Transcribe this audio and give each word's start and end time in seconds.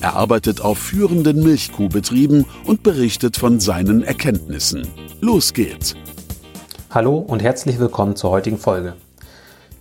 Er 0.00 0.16
arbeitet 0.16 0.60
auf 0.60 0.78
führenden 0.78 1.42
Milchkuhbetrieben 1.42 2.46
und 2.66 2.82
berichtet 2.82 3.36
von 3.36 3.60
seinen 3.60 4.02
Erkenntnissen. 4.02 4.88
Los 5.20 5.52
geht's! 5.52 5.94
Hallo 6.90 7.18
und 7.18 7.42
herzlich 7.42 7.78
willkommen 7.78 8.16
zur 8.16 8.30
heutigen 8.30 8.58
Folge. 8.58 8.94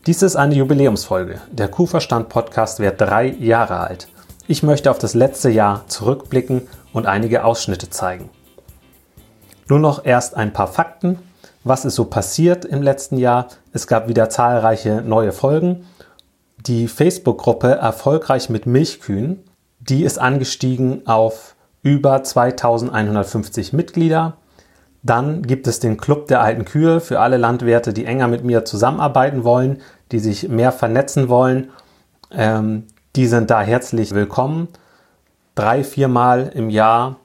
Dies 0.06 0.22
ist 0.22 0.36
eine 0.36 0.56
Jubiläumsfolge. 0.56 1.42
Der 1.52 1.68
Kuhverstand 1.68 2.30
Podcast 2.30 2.80
wird 2.80 3.00
drei 3.00 3.28
Jahre 3.28 3.78
alt. 3.78 4.08
Ich 4.48 4.64
möchte 4.64 4.92
auf 4.92 4.98
das 4.98 5.14
letzte 5.14 5.50
Jahr 5.50 5.88
zurückblicken 5.88 6.68
und 6.94 7.06
einige 7.06 7.44
Ausschnitte 7.46 7.90
zeigen. 7.90 8.30
Nur 9.68 9.80
noch 9.80 10.06
erst 10.06 10.36
ein 10.36 10.54
paar 10.54 10.68
Fakten 10.68 11.20
was 11.64 11.84
ist 11.84 11.96
so 11.96 12.06
passiert 12.06 12.64
im 12.64 12.82
letzten 12.82 13.18
Jahr. 13.18 13.48
Es 13.74 13.88
gab 13.88 14.08
wieder 14.08 14.30
zahlreiche 14.30 15.02
neue 15.02 15.32
Folgen. 15.32 15.86
Die 16.66 16.88
Facebook-Gruppe 16.88 17.72
Erfolgreich 17.72 18.50
mit 18.50 18.66
Milchkühen, 18.66 19.44
die 19.80 20.04
ist 20.04 20.20
angestiegen 20.20 21.08
auf 21.08 21.56
über 21.82 22.24
2150 22.24 23.74
Mitglieder. 23.74 24.38
Dann 25.02 25.44
gibt 25.44 25.68
es 25.68 25.80
den 25.80 25.98
Club 25.98 26.28
der 26.28 26.42
alten 26.42 26.66
Kühe 26.66 27.00
für 27.00 27.20
alle 27.20 27.38
Landwirte, 27.38 27.94
die 27.94 28.06
enger 28.06 28.28
mit 28.28 28.44
mir 28.44 28.66
zusammenarbeiten 28.66 29.44
wollen, 29.44 29.82
die 30.12 30.20
sich 30.20 30.50
mehr 30.50 30.72
vernetzen 30.72 31.30
wollen. 31.30 31.70
Ähm, 32.32 32.84
die 33.16 33.28
sind 33.28 33.50
da 33.50 33.62
herzlich 33.62 34.14
willkommen. 34.14 34.68
Drei, 35.56 35.84
viermal 35.84 36.52
im 36.54 36.70
Jahr 36.70 37.16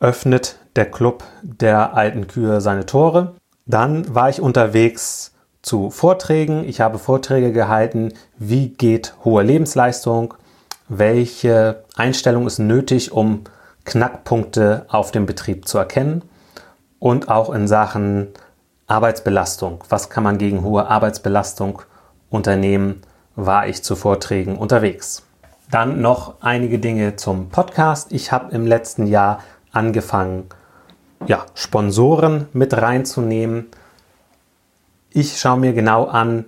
öffnet 0.00 0.56
der 0.76 0.90
Club 0.90 1.24
der 1.42 1.94
alten 1.96 2.26
Kühe 2.26 2.60
seine 2.60 2.86
Tore. 2.86 3.34
Dann 3.66 4.14
war 4.14 4.28
ich 4.28 4.40
unterwegs 4.40 5.32
zu 5.62 5.90
Vorträgen. 5.90 6.64
Ich 6.68 6.80
habe 6.80 6.98
Vorträge 6.98 7.52
gehalten, 7.52 8.12
wie 8.36 8.68
geht 8.68 9.14
hohe 9.24 9.42
Lebensleistung, 9.42 10.34
welche 10.88 11.84
Einstellung 11.96 12.46
ist 12.46 12.58
nötig, 12.58 13.12
um 13.12 13.44
Knackpunkte 13.84 14.86
auf 14.88 15.10
dem 15.10 15.26
Betrieb 15.26 15.66
zu 15.66 15.78
erkennen 15.78 16.22
und 16.98 17.28
auch 17.28 17.52
in 17.52 17.66
Sachen 17.66 18.28
Arbeitsbelastung. 18.86 19.82
Was 19.88 20.10
kann 20.10 20.22
man 20.22 20.38
gegen 20.38 20.62
hohe 20.62 20.86
Arbeitsbelastung 20.86 21.82
unternehmen? 22.30 23.02
War 23.34 23.66
ich 23.66 23.82
zu 23.82 23.96
Vorträgen 23.96 24.58
unterwegs. 24.58 25.22
Dann 25.70 26.02
noch 26.02 26.34
einige 26.42 26.78
Dinge 26.78 27.16
zum 27.16 27.48
Podcast. 27.48 28.12
Ich 28.12 28.30
habe 28.30 28.54
im 28.54 28.66
letzten 28.66 29.06
Jahr 29.06 29.40
angefangen, 29.72 30.44
ja, 31.26 31.46
Sponsoren 31.54 32.48
mit 32.52 32.76
reinzunehmen. 32.76 33.68
Ich 35.10 35.40
schaue 35.40 35.58
mir 35.58 35.72
genau 35.72 36.04
an, 36.04 36.44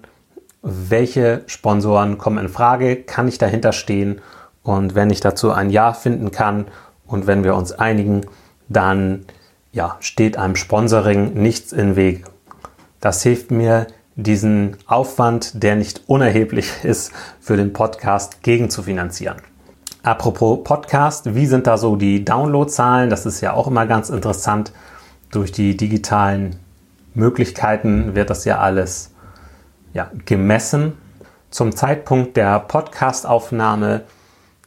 welche 0.65 1.43
Sponsoren 1.47 2.17
kommen 2.17 2.39
in 2.39 2.48
Frage, 2.48 2.97
kann 2.97 3.29
ich 3.29 3.39
dahinter 3.39 3.73
stehen 3.73 4.20
und 4.62 4.95
wenn 4.95 5.11
ich 5.11 5.20
dazu 5.20 5.53
ein 5.53 5.70
Ja 5.70 5.93
finden 5.93 6.31
kann 6.31 6.65
und 7.07 7.27
wenn 7.27 7.45
wir 7.45 7.55
uns 7.55 7.73
einigen, 7.73 8.23
dann 8.69 9.27
ja, 9.73 9.97
steht 10.01 10.39
einem 10.39 10.57
Sponsoring 10.57 11.35
nichts 11.35 11.73
im 11.73 11.97
Weg. 11.97 12.25
Das 13.01 13.23
hilft 13.23 13.51
mir, 13.51 13.86
diesen 14.17 14.77
Aufwand, 14.86 15.63
der 15.63 15.77
nicht 15.77 16.02
unerheblich 16.07 16.70
ist, 16.85 17.13
für 17.41 17.57
den 17.57 17.73
Podcast 17.73 18.42
gegenzufinanzieren. 18.42 19.39
Apropos 20.02 20.63
Podcast, 20.64 21.35
wie 21.35 21.46
sind 21.46 21.67
da 21.67 21.77
so 21.79 21.96
die 21.96 22.25
Downloadzahlen? 22.25 23.11
Das 23.11 23.27
ist 23.27 23.41
ja 23.41 23.52
auch 23.55 23.67
immer 23.67 23.86
ganz 23.86 24.11
interessant. 24.11 24.73
Durch 25.31 25.51
die 25.51 25.77
digitalen 25.77 26.57
Möglichkeiten 27.14 28.14
wird 28.14 28.31
das 28.31 28.45
ja 28.45 28.58
alles 28.58 29.14
ja, 29.95 30.11
gemessen. 30.27 30.99
Zum 31.51 31.75
Zeitpunkt 31.75 32.37
der 32.37 32.61
Podcastaufnahme 32.61 34.03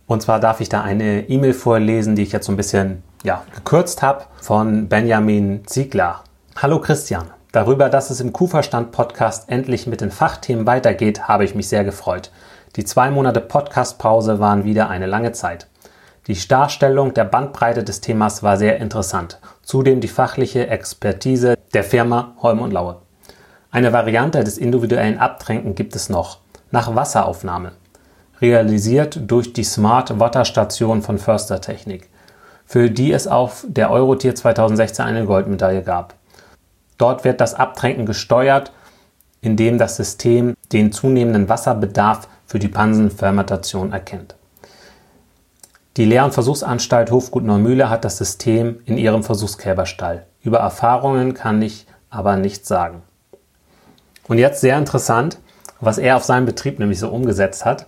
Und 0.07 0.23
zwar 0.23 0.41
darf 0.41 0.63
ich 0.63 0.71
da 0.71 0.81
eine 0.81 1.29
E-Mail 1.29 1.53
vorlesen, 1.53 2.17
die 2.17 2.23
ich 2.23 2.33
jetzt 2.33 2.47
so 2.47 2.53
ein 2.53 2.57
bisschen 2.57 3.03
ja, 3.23 3.45
gekürzt 3.55 4.03
habe, 4.03 4.25
von 4.41 4.89
Benjamin 4.89 5.67
Ziegler. 5.67 6.23
Hallo 6.57 6.81
Christian. 6.81 7.31
Darüber, 7.53 7.89
dass 7.89 8.11
es 8.11 8.21
im 8.21 8.33
Kuhverstand-Podcast 8.33 9.49
endlich 9.49 9.87
mit 9.87 10.01
den 10.01 10.11
Fachthemen 10.11 10.67
weitergeht, 10.67 11.27
habe 11.27 11.45
ich 11.45 11.55
mich 11.55 11.69
sehr 11.69 11.85
gefreut. 11.85 12.31
Die 12.77 12.85
zwei 12.85 13.11
Monate 13.11 13.41
Podcast-Pause 13.41 14.39
waren 14.41 14.65
wieder 14.65 14.91
eine 14.91 15.07
lange 15.07 15.33
Zeit. 15.33 15.67
Die 16.27 16.37
Darstellung 16.49 17.15
der 17.15 17.25
Bandbreite 17.25 17.85
des 17.85 18.01
Themas 18.01 18.43
war 18.43 18.57
sehr 18.57 18.79
interessant. 18.79 19.39
Zudem 19.63 20.01
die 20.01 20.09
fachliche 20.09 20.67
Expertise 20.69 21.57
der 21.73 21.85
Firma 21.85 22.35
Holm 22.43 22.61
und 22.61 22.73
Laue. 22.73 22.99
Eine 23.71 23.93
Variante 23.93 24.43
des 24.45 24.59
individuellen 24.59 25.19
Abtränken 25.19 25.75
gibt 25.75 25.97
es 25.97 26.09
noch. 26.09 26.41
Nach 26.71 26.95
Wasseraufnahme. 26.95 27.73
Realisiert 28.41 29.21
durch 29.31 29.53
die 29.53 29.65
Smart 29.65 30.19
Water 30.21 30.45
Station 30.45 31.01
von 31.01 31.19
Förster 31.19 31.61
Technik, 31.61 32.11
für 32.67 32.91
die 32.91 33.13
es 33.13 33.27
auf 33.27 33.65
der 33.69 33.91
Eurotier 33.91 34.35
2016 34.35 35.05
eine 35.05 35.25
Goldmedaille 35.25 35.83
gab. 35.83 36.15
Dort 36.99 37.25
wird 37.25 37.41
das 37.41 37.55
Abtränken 37.55 38.07
gesteuert, 38.07 38.73
indem 39.41 39.79
das 39.79 39.97
System 39.97 40.55
den 40.73 40.93
zunehmenden 40.93 41.49
Wasserbedarf 41.49 42.29
für 42.47 42.59
die 42.59 42.69
Pansenfermentation 42.69 43.93
erkennt. 43.93 44.35
Die 45.97 46.05
Lehr- 46.05 46.25
und 46.25 46.35
Versuchsanstalt 46.35 47.11
Hofgut 47.11 47.45
Neumühle 47.45 47.89
hat 47.89 48.05
das 48.05 48.19
System 48.19 48.81
in 48.85 48.99
ihrem 48.99 49.23
Versuchskälberstall. 49.23 50.27
Über 50.43 50.59
Erfahrungen 50.59 51.33
kann 51.33 51.63
ich 51.63 51.87
aber 52.11 52.37
nichts 52.37 52.69
sagen. 52.69 53.03
Und 54.29 54.39
jetzt 54.39 54.61
sehr 54.61 54.77
interessant, 54.77 55.39
was 55.81 55.99
er 55.99 56.17
auf 56.17 56.25
seinem 56.25 56.47
Betrieb 56.47 56.79
nämlich 56.79 56.99
so 56.99 57.09
umgesetzt 57.09 57.65
hat. 57.65 57.87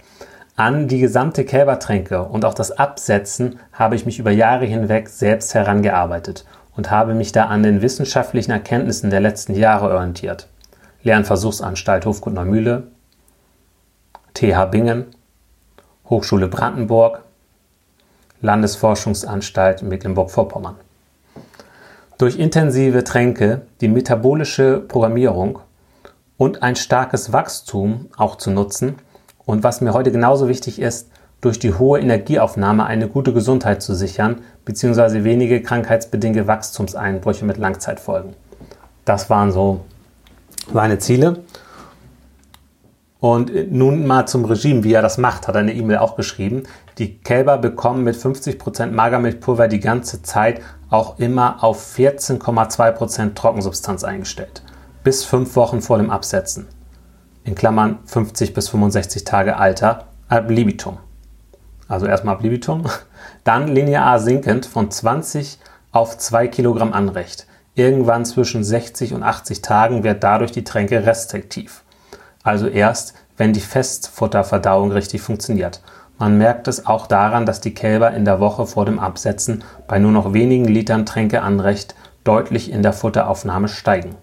An 0.59 0.89
die 0.89 0.99
gesamte 0.99 1.45
Kälbertränke 1.45 2.21
und 2.25 2.45
auch 2.45 2.53
das 2.53 2.73
Absetzen 2.73 3.61
habe 3.73 3.95
ich 3.95 4.07
mich 4.07 4.19
über 4.19 4.33
Jahre 4.33 4.65
hinweg 4.65 5.09
selbst 5.09 5.55
herangearbeitet 5.55 6.45
und 6.75 6.91
habe 6.91 7.15
mich 7.15 7.31
da 7.31 7.45
an 7.45 7.63
den 7.63 7.81
wissenschaftlichen 7.81 8.51
Erkenntnissen 8.51 9.09
der 9.11 9.21
letzten 9.21 9.55
Jahre 9.55 9.95
orientiert. 9.95 10.49
Lehr- 11.05 11.19
und 11.19 11.29
Versuchsanstalt 11.29 12.07
Hofgut 12.07 12.35
Neumühle, 12.35 12.89
TH 14.35 14.65
Bingen, 14.73 15.07
Hochschule 16.11 16.49
Brandenburg, 16.49 17.23
Landesforschungsanstalt 18.41 19.85
Mecklenburg-Vorpommern. 19.85 20.75
Durch 22.19 22.37
intensive 22.37 23.05
Tränke, 23.05 23.61
die 23.81 23.87
metabolische 23.87 24.81
Programmierung 24.81 25.61
und 26.37 26.65
ein 26.65 26.75
starkes 26.75 27.33
Wachstum 27.33 28.09
auch 28.17 28.35
zu 28.35 28.51
nutzen 28.51 28.97
und 29.49 29.65
was 29.65 29.81
mir 29.81 29.95
heute 29.95 30.13
genauso 30.13 30.47
wichtig 30.47 30.79
ist, 30.79 31.09
durch 31.41 31.59
die 31.59 31.73
hohe 31.73 31.99
Energieaufnahme 32.01 32.85
eine 32.85 33.09
gute 33.09 33.33
Gesundheit 33.33 33.81
zu 33.81 33.95
sichern, 33.95 34.43
beziehungsweise 34.67 35.25
wenige 35.25 35.63
krankheitsbedingte 35.63 36.47
Wachstumseinbrüche 36.47 37.47
mit 37.47 37.57
Langzeitfolgen. 37.57 38.35
Das 39.07 39.31
waren 39.31 39.51
so 39.51 39.87
seine 40.71 40.99
Ziele. 40.99 41.45
Und 43.21 43.73
nun 43.73 44.07
mal 44.07 44.27
zum 44.27 44.45
Regime, 44.45 44.85
wie 44.85 44.93
er 44.93 45.01
das 45.01 45.17
macht, 45.17 45.49
hat 45.49 45.55
er 45.55 45.63
eine 45.63 45.73
E-Mail 45.73 45.97
auch 45.97 46.15
geschrieben. 46.15 46.65
Die 46.99 47.17
Kälber 47.17 47.57
bekommen 47.57 48.05
mit 48.05 48.17
50% 48.17 48.91
Magermilchpulver 48.91 49.67
die 49.67 49.81
ganze 49.81 50.21
Zeit 50.21 50.61
auch 50.91 51.19
immer 51.19 51.65
auf 51.65 51.97
14,2% 51.97 53.35
Trockensubstanz 53.35 54.05
eingestellt. 54.05 54.63
Bis 55.05 55.25
fünf 55.25 55.57
Wochen 55.57 55.81
vor 55.81 55.97
dem 55.97 56.11
Absetzen. 56.11 56.67
In 57.49 57.55
Klammern 57.55 58.01
50 58.05 58.53
bis 58.53 58.69
65 58.69 59.25
Tage 59.25 59.57
Alter 59.57 60.09
ab 60.29 60.51
libitum. 60.51 60.99
Also 61.89 62.05
erstmal 62.05 62.35
ab 62.35 62.43
libitum. 62.43 62.85
Dann 63.45 63.69
linear 63.69 64.21
sinkend 64.21 64.67
von 64.67 64.91
20 64.91 65.59
auf 65.91 66.19
2 66.19 66.49
Kilogramm 66.49 66.93
Anrecht. 66.93 67.47
Irgendwann 67.75 68.27
zwischen 68.27 68.63
60 68.63 69.15
und 69.15 69.23
80 69.23 69.63
Tagen 69.63 70.05
wird 70.05 70.23
dadurch 70.23 70.53
die 70.53 70.63
Tränke 70.63 71.07
restriktiv. 71.07 71.85
also 72.43 72.67
erst, 72.67 73.15
wenn 73.39 73.55
die 73.55 73.61
Festfutterverdauung 73.61 74.93
richtig 74.93 75.23
funktioniert. 75.23 75.81
Man 76.19 76.37
merkt 76.37 76.69
es 76.69 76.85
auch 76.85 77.07
daran, 77.07 77.47
dass 77.47 77.63
die 77.63 77.73
Kälber 77.73 78.11
in 78.11 78.27
der 78.27 78.41
Woche 78.41 78.67
vor 78.67 78.85
dem 78.85 78.99
Absetzen 78.99 79.65
bei 79.87 79.99
nur 79.99 80.13
noch 80.13 80.35
wenigen 80.35 80.67
Litern 80.67 81.07
Tränkeanrecht 81.07 81.95
deutlich 82.25 82.71
in 82.71 82.83
der 82.83 82.93
Futteraufnahme 82.93 83.69
steigen. 83.69 84.17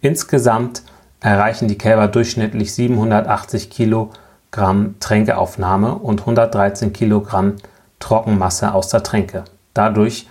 Insgesamt 0.00 0.84
erreichen 1.24 1.68
die 1.68 1.78
Kälber 1.78 2.06
durchschnittlich 2.06 2.74
780 2.74 3.70
Kilogramm 3.70 4.96
Tränkeaufnahme 5.00 5.94
und 5.94 6.20
113 6.20 6.92
Kilogramm 6.92 7.54
Trockenmasse 7.98 8.74
aus 8.74 8.88
der 8.88 9.02
Tränke. 9.02 9.44
Dadurch 9.72 10.28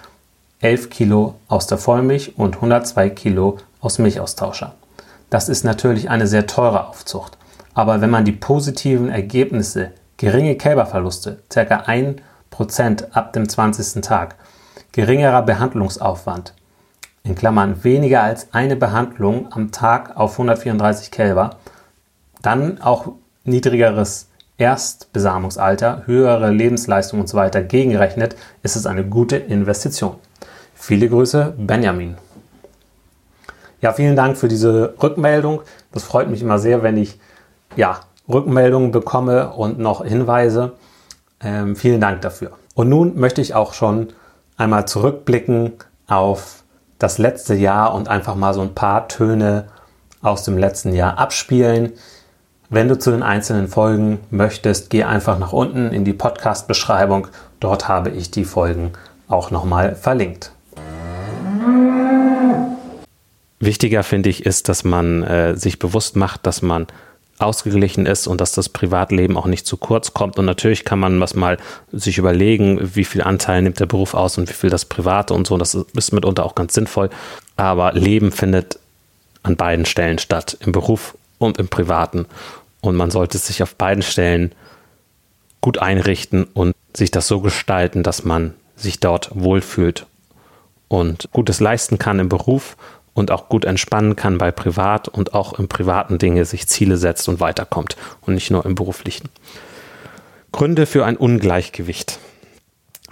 11 0.62 0.92
Kilo 0.92 1.36
aus 1.48 1.66
der 1.66 1.80
Vollmilch 1.80 2.38
und 2.38 2.56
102 2.57 3.10
Kilo 3.10 3.57
aus 3.81 3.98
Milchaustauscher. 3.98 4.75
Das 5.31 5.50
ist 5.50 5.63
natürlich 5.63 6.12
eine 6.12 6.28
sehr 6.28 6.45
teure 6.45 6.88
Aufzucht. 6.88 7.39
Aber 7.74 8.01
wenn 8.01 8.12
man 8.12 8.24
die 8.24 8.31
positiven 8.31 9.10
Ergebnisse, 9.10 9.92
geringe 10.18 10.56
Kälberverluste, 10.56 11.39
ca. 11.50 11.62
1% 11.62 13.12
ab 13.13 13.34
dem 13.34 13.50
20. 13.50 14.04
Tag, 14.04 14.36
geringerer 14.92 15.42
Behandlungsaufwand, 15.42 16.54
weniger 17.84 18.22
als 18.22 18.54
eine 18.54 18.75
Behandlung 18.75 19.48
am 19.52 19.72
Tag 19.72 20.18
auf 20.18 20.34
134 20.34 21.10
Kälber, 21.10 21.58
dann 22.42 22.81
auch 22.81 23.14
niedrigeres 23.46 24.28
Erstbesamungsalter, 24.58 26.04
höhere 26.06 26.52
Lebensleistung 26.52 27.22
weiter 27.36 27.62
gegengerechnet, 27.62 28.36
ist 28.62 28.75
es 28.75 28.86
eine 28.86 29.06
gute 29.06 29.38
Investition. 29.38 30.16
Viele 30.75 31.08
Grüße, 31.08 31.54
Benjamin. 31.58 32.16
Ja, 33.81 33.94
vielen 33.94 34.16
Dank 34.16 34.38
für 34.38 34.48
diese 34.48 34.94
Rückmeldung. 35.02 35.62
Das 35.92 36.04
freut 36.04 36.30
mich 36.30 36.42
immer 36.42 36.60
sehr, 36.60 36.84
wenn 36.84 36.98
ich 36.98 37.20
ja, 37.75 38.02
Rückmeldungen 38.30 38.92
bekomme 38.92 39.50
und 39.54 39.80
noch 39.80 40.06
Hinweise. 40.06 40.74
Ähm, 41.42 41.75
vielen 41.75 42.00
Dank 42.00 42.22
dafür. 42.22 42.52
Und 42.75 42.90
nun 42.90 43.20
möchte 43.20 43.42
ich 43.42 43.56
auch 43.56 43.74
schon 43.74 44.14
einmal 44.58 44.88
zurückblicken 44.88 45.74
auf 46.08 46.62
das 47.03 47.17
letzte 47.17 47.53
Jahr 47.53 47.94
und 47.94 48.07
einfach 48.07 48.35
mal 48.35 48.53
so 48.53 48.61
ein 48.61 48.73
paar 48.73 49.09
Töne 49.09 49.65
aus 50.21 50.45
dem 50.45 50.57
letzten 50.57 50.94
Jahr 50.94 51.17
abspielen. 51.17 51.91
Wenn 52.69 52.88
du 52.88 52.97
zu 52.97 53.11
den 53.11 53.23
einzelnen 53.23 53.67
Folgen 53.67 54.21
möchtest, 54.31 54.89
geh 54.89 55.03
einfach 55.03 55.38
nach 55.38 55.51
unten 55.51 55.91
in 55.91 56.05
die 56.05 56.13
Podcast-Beschreibung. 56.13 57.27
Dort 57.59 57.89
habe 57.89 58.09
ich 58.09 58.31
die 58.31 58.45
Folgen 58.45 58.94
auch 59.27 59.51
nochmal 59.51 59.95
verlinkt. 59.95 60.53
Wichtiger 63.59 64.03
finde 64.03 64.29
ich 64.29 64.45
ist, 64.45 64.69
dass 64.69 64.85
man 64.85 65.23
äh, 65.23 65.57
sich 65.57 65.79
bewusst 65.79 66.15
macht, 66.15 66.45
dass 66.47 66.61
man 66.61 66.88
ausgeglichen 67.44 68.06
ist 68.06 68.28
und 68.28 68.42
dass 68.42 68.54
das 68.54 68.69
Privatleben 68.69 69.38
auch 69.38 69.45
nicht 69.45 69.68
zu 69.68 69.78
kurz 69.78 70.13
kommt. 70.13 70.40
Und 70.40 70.45
natürlich 70.45 70.86
kann 70.86 71.00
man 71.00 71.19
was 71.19 71.36
mal 71.36 71.57
sich 71.92 72.18
überlegen, 72.18 72.80
wie 72.95 73.06
viel 73.06 73.22
Anteil 73.22 73.62
nimmt 73.62 73.80
der 73.80 73.86
Beruf 73.86 74.13
aus 74.13 74.38
und 74.38 74.50
wie 74.50 74.54
viel 74.54 74.69
das 74.69 74.86
Private 74.86 75.34
und 75.34 75.48
so. 75.48 75.57
Das 75.57 75.75
ist 75.75 76.12
mitunter 76.12 76.45
auch 76.45 76.56
ganz 76.56 76.74
sinnvoll. 76.74 77.10
Aber 77.56 77.94
Leben 77.94 78.31
findet 78.31 78.80
an 79.44 79.56
beiden 79.56 79.86
Stellen 79.86 80.19
statt, 80.19 80.57
im 80.62 80.72
Beruf 80.72 81.16
und 81.38 81.57
im 81.57 81.68
Privaten. 81.68 82.25
Und 82.81 82.95
man 82.95 83.12
sollte 83.12 83.38
sich 83.38 83.62
auf 83.62 83.75
beiden 83.75 84.04
Stellen 84.04 84.54
gut 85.62 85.78
einrichten 85.78 86.46
und 86.54 86.75
sich 86.94 87.12
das 87.12 87.28
so 87.28 87.42
gestalten, 87.42 88.04
dass 88.04 88.24
man 88.24 88.54
sich 88.75 89.00
dort 89.00 89.30
wohlfühlt 89.34 90.06
und 90.88 91.30
Gutes 91.31 91.60
leisten 91.60 91.98
kann 91.98 92.19
im 92.19 92.30
Beruf 92.30 92.75
und 93.13 93.31
auch 93.31 93.50
gut 93.50 93.65
entspannen 93.65 94.15
kann 94.15 94.38
bei 94.38 94.51
Privat 94.51 95.07
und 95.07 95.33
auch 95.33 95.60
im 95.60 95.68
privaten 95.68 96.18
Dinge 96.18 96.45
sich 96.45 96.68
Ziele 96.68 96.98
setzt 96.98 97.30
und 97.30 97.39
weiterkommt 97.39 97.95
und 98.21 98.33
nicht 98.33 98.51
nur 98.51 98.65
im 98.65 98.75
beruflichen. 98.75 99.30
Gründe 100.51 100.86
für 100.86 101.06
ein 101.06 101.18
Ungleichgewicht. 101.18 102.19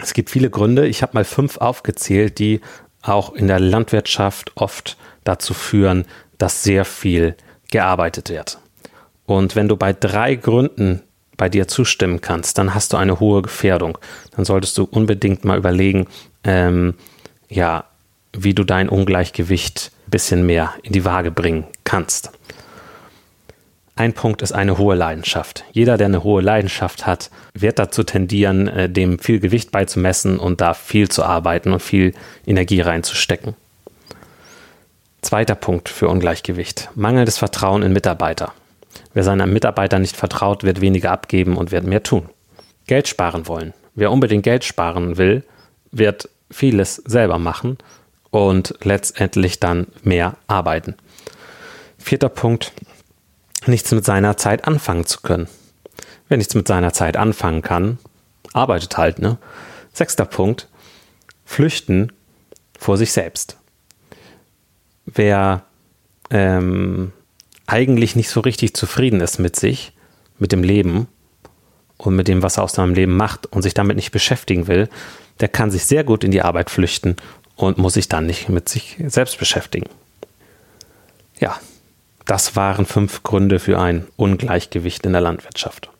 Es 0.00 0.14
gibt 0.14 0.30
viele 0.30 0.50
Gründe. 0.50 0.86
Ich 0.86 1.02
habe 1.02 1.14
mal 1.14 1.24
fünf 1.24 1.58
aufgezählt, 1.58 2.38
die 2.38 2.60
auch 3.02 3.32
in 3.32 3.48
der 3.48 3.60
Landwirtschaft 3.60 4.52
oft 4.54 4.96
dazu 5.24 5.54
führen, 5.54 6.06
dass 6.38 6.62
sehr 6.62 6.84
viel 6.84 7.36
gearbeitet 7.70 8.30
wird. 8.30 8.58
Und 9.26 9.56
wenn 9.56 9.68
du 9.68 9.76
bei 9.76 9.92
drei 9.92 10.34
Gründen 10.34 11.02
bei 11.36 11.48
dir 11.48 11.66
zustimmen 11.66 12.20
kannst, 12.20 12.58
dann 12.58 12.74
hast 12.74 12.92
du 12.92 12.96
eine 12.96 13.18
hohe 13.18 13.42
Gefährdung. 13.42 13.98
Dann 14.36 14.44
solltest 14.44 14.78
du 14.78 14.84
unbedingt 14.84 15.44
mal 15.44 15.58
überlegen, 15.58 16.06
ähm, 16.44 16.94
ja, 17.48 17.84
wie 18.36 18.54
du 18.54 18.64
dein 18.64 18.88
Ungleichgewicht 18.88 19.92
ein 20.06 20.10
bisschen 20.10 20.46
mehr 20.46 20.74
in 20.82 20.92
die 20.92 21.04
Waage 21.04 21.30
bringen 21.30 21.64
kannst. 21.84 22.30
Ein 23.94 24.14
Punkt 24.14 24.40
ist 24.40 24.52
eine 24.52 24.78
hohe 24.78 24.94
Leidenschaft. 24.94 25.64
Jeder, 25.72 25.98
der 25.98 26.06
eine 26.06 26.24
hohe 26.24 26.40
Leidenschaft 26.40 27.06
hat, 27.06 27.30
wird 27.52 27.78
dazu 27.78 28.02
tendieren, 28.04 28.66
äh, 28.68 28.88
dem 28.88 29.18
viel 29.18 29.38
Gewicht 29.38 29.70
beizumessen 29.70 30.38
und 30.38 30.62
da 30.62 30.72
viel 30.72 31.08
zu 31.08 31.22
arbeiten 31.22 31.72
und 31.72 31.82
viel 31.82 32.14
Energie 32.46 32.80
reinzustecken. 32.80 33.54
Zweiter 35.20 35.54
Punkt 35.54 35.88
für 35.88 36.08
Ungleichgewicht. 36.08 36.88
Mangelndes 36.94 37.38
Vertrauen 37.38 37.82
in 37.82 37.92
Mitarbeiter. 37.92 38.52
Wer 39.14 39.24
seinen 39.24 39.52
Mitarbeitern 39.52 40.02
nicht 40.02 40.16
vertraut, 40.16 40.64
wird 40.64 40.80
weniger 40.80 41.12
abgeben 41.12 41.56
und 41.56 41.70
wird 41.70 41.84
mehr 41.84 42.02
tun. 42.02 42.28
Geld 42.86 43.08
sparen 43.08 43.46
wollen. 43.46 43.74
Wer 43.94 44.10
unbedingt 44.10 44.42
Geld 44.42 44.64
sparen 44.64 45.18
will, 45.18 45.44
wird 45.90 46.28
vieles 46.50 46.96
selber 46.96 47.38
machen 47.38 47.78
und 48.32 48.74
letztendlich 48.82 49.60
dann 49.60 49.86
mehr 50.02 50.36
arbeiten. 50.48 50.96
Vierter 51.98 52.30
Punkt, 52.30 52.72
nichts 53.66 53.92
mit 53.92 54.04
seiner 54.04 54.36
Zeit 54.36 54.66
anfangen 54.66 55.06
zu 55.06 55.20
können. 55.20 55.46
Wer 56.28 56.38
nichts 56.38 56.54
mit 56.54 56.66
seiner 56.66 56.92
Zeit 56.94 57.16
anfangen 57.16 57.62
kann, 57.62 57.98
arbeitet 58.54 58.96
halt, 58.96 59.20
ne? 59.20 59.38
Sechster 59.92 60.24
Punkt, 60.24 60.68
flüchten 61.44 62.10
vor 62.78 62.96
sich 62.96 63.12
selbst. 63.12 63.58
Wer 65.04 65.64
ähm, 66.30 67.12
eigentlich 67.66 68.16
nicht 68.16 68.30
so 68.30 68.40
richtig 68.40 68.74
zufrieden 68.74 69.20
ist 69.20 69.38
mit 69.38 69.56
sich, 69.56 69.92
mit 70.38 70.52
dem 70.52 70.64
Leben 70.64 71.06
und 71.98 72.16
mit 72.16 72.28
dem, 72.28 72.42
was 72.42 72.56
er 72.56 72.64
aus 72.64 72.72
seinem 72.72 72.94
Leben 72.94 73.14
macht 73.14 73.44
und 73.46 73.60
sich 73.60 73.74
damit 73.74 73.96
nicht 73.96 74.10
beschäftigen 74.10 74.68
will, 74.68 74.88
der 75.40 75.48
kann 75.48 75.70
sich 75.70 75.84
sehr 75.84 76.02
gut 76.02 76.24
in 76.24 76.30
die 76.30 76.42
Arbeit 76.42 76.70
flüchten 76.70 77.16
und 77.56 77.78
muss 77.78 77.94
sich 77.94 78.08
dann 78.08 78.26
nicht 78.26 78.48
mit 78.48 78.68
sich 78.68 78.96
selbst 79.06 79.38
beschäftigen. 79.38 79.88
Ja, 81.38 81.58
das 82.24 82.56
waren 82.56 82.86
fünf 82.86 83.22
Gründe 83.22 83.58
für 83.58 83.78
ein 83.78 84.06
Ungleichgewicht 84.16 85.04
in 85.06 85.12
der 85.12 85.20
Landwirtschaft. 85.20 85.90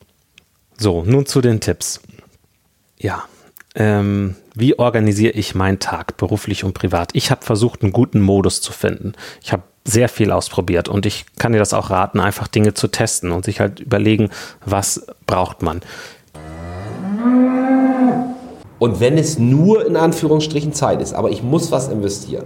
So, 0.77 1.03
nun 1.03 1.25
zu 1.25 1.41
den 1.41 1.59
Tipps. 1.59 2.01
Ja, 2.97 3.23
ähm, 3.75 4.35
wie 4.55 4.77
organisiere 4.77 5.33
ich 5.33 5.55
meinen 5.55 5.79
Tag 5.79 6.17
beruflich 6.17 6.63
und 6.63 6.73
privat? 6.73 7.09
Ich 7.13 7.31
habe 7.31 7.43
versucht, 7.43 7.81
einen 7.81 7.91
guten 7.91 8.21
Modus 8.21 8.61
zu 8.61 8.71
finden. 8.71 9.13
Ich 9.41 9.51
habe 9.51 9.63
sehr 9.85 10.09
viel 10.09 10.31
ausprobiert 10.31 10.87
und 10.87 11.05
ich 11.05 11.25
kann 11.37 11.51
dir 11.51 11.59
das 11.59 11.73
auch 11.73 11.89
raten, 11.89 12.19
einfach 12.19 12.47
Dinge 12.47 12.73
zu 12.73 12.87
testen 12.87 13.31
und 13.31 13.45
sich 13.45 13.59
halt 13.59 13.79
überlegen, 13.79 14.29
was 14.65 15.05
braucht 15.25 15.61
man. 15.61 15.81
Und 18.83 18.99
wenn 18.99 19.17
es 19.17 19.39
nur 19.39 19.87
in 19.87 19.95
Anführungsstrichen 19.95 20.73
Zeit 20.73 21.01
ist, 21.01 21.13
aber 21.13 21.29
ich 21.29 21.41
muss 21.41 21.71
was 21.71 21.87
investieren. 21.87 22.43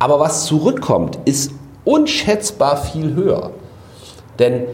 Aber 0.00 0.18
was 0.18 0.44
zurückkommt, 0.44 1.20
ist 1.24 1.52
unschätzbar 1.84 2.76
viel 2.76 3.14
höher. 3.14 3.52
Denn 4.40 4.64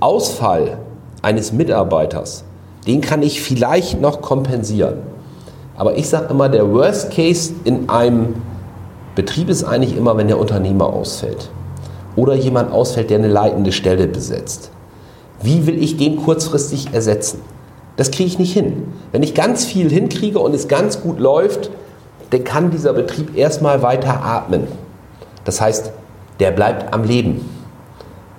Ausfall 0.00 0.78
eines 1.20 1.52
Mitarbeiters, 1.52 2.44
den 2.86 3.02
kann 3.02 3.22
ich 3.22 3.42
vielleicht 3.42 4.00
noch 4.00 4.22
kompensieren. 4.22 5.00
Aber 5.76 5.98
ich 5.98 6.08
sage 6.08 6.28
immer, 6.30 6.48
der 6.48 6.72
Worst 6.72 7.10
Case 7.10 7.52
in 7.64 7.90
einem 7.90 8.36
Betrieb 9.14 9.50
ist 9.50 9.64
eigentlich 9.64 9.94
immer, 9.94 10.16
wenn 10.16 10.28
der 10.28 10.38
Unternehmer 10.38 10.86
ausfällt. 10.86 11.50
Oder 12.16 12.36
jemand 12.36 12.72
ausfällt, 12.72 13.10
der 13.10 13.18
eine 13.18 13.28
leitende 13.28 13.70
Stelle 13.70 14.06
besetzt. 14.06 14.70
Wie 15.42 15.66
will 15.66 15.82
ich 15.82 15.98
den 15.98 16.16
kurzfristig 16.16 16.94
ersetzen? 16.94 17.42
Das 17.96 18.10
kriege 18.10 18.28
ich 18.28 18.38
nicht 18.38 18.52
hin. 18.52 18.92
Wenn 19.12 19.22
ich 19.22 19.34
ganz 19.34 19.64
viel 19.64 19.90
hinkriege 19.90 20.38
und 20.38 20.54
es 20.54 20.68
ganz 20.68 21.02
gut 21.02 21.18
läuft, 21.18 21.70
dann 22.30 22.44
kann 22.44 22.70
dieser 22.70 22.92
Betrieb 22.92 23.36
erstmal 23.36 23.82
weiter 23.82 24.24
atmen. 24.24 24.66
Das 25.44 25.60
heißt, 25.60 25.92
der 26.40 26.50
bleibt 26.50 26.92
am 26.94 27.04
Leben. 27.04 27.48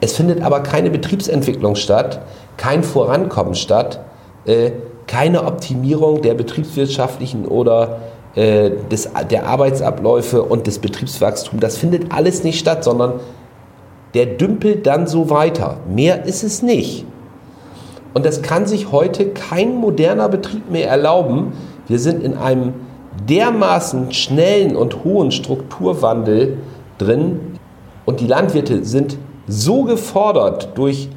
Es 0.02 0.16
findet 0.16 0.42
aber 0.42 0.62
keine 0.62 0.90
Betriebsentwicklung 0.90 1.76
statt, 1.76 2.22
kein 2.58 2.84
Vorankommen 2.84 3.56
statt, 3.56 4.02
äh, 4.46 4.72
keine 5.08 5.46
Optimierung 5.46 6.22
der 6.22 6.34
betriebswirtschaftlichen 6.34 7.46
oder 7.46 8.00
äh, 8.36 8.72
des, 8.92 9.10
der 9.30 9.48
Arbeitsabläufe 9.48 10.42
und 10.42 10.68
des 10.68 10.80
Betriebswachstums. 10.80 11.62
Das 11.62 11.78
findet 11.78 12.12
alles 12.12 12.44
nicht 12.44 12.60
statt, 12.60 12.84
sondern 12.84 13.20
der 14.14 14.26
dümpelt 14.26 14.88
dann 14.88 15.08
so 15.08 15.30
weiter. 15.30 15.78
Mehr 15.88 16.26
ist 16.26 16.44
es 16.44 16.62
nicht. 16.62 17.06
Und 18.14 18.26
das 18.26 18.42
kann 18.42 18.66
sich 18.66 18.92
heute 18.92 19.30
kein 19.30 19.76
moderner 19.76 20.30
Betrieb 20.30 20.70
mehr 20.70 20.88
erlauben. 20.88 21.54
Wir 21.88 22.00
sind 22.00 22.24
in 22.24 22.38
einem 22.38 22.74
dermaßen 23.28 24.12
schnellen 24.12 24.76
und 24.76 25.04
hohen 25.04 25.32
Strukturwandel 25.32 26.58
drin 26.98 27.40
und 28.06 28.20
die 28.20 28.28
Landwirte 28.28 28.84
sind 28.84 29.18
so 29.48 29.84
gefordert 29.84 30.70
durch 30.76 31.10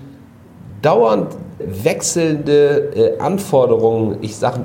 dauernd 0.82 1.36
wechselnde 1.58 2.92
äh, 2.94 3.18
Anforderungen. 3.18 4.18
Ich 4.20 4.36
sage 4.36 4.60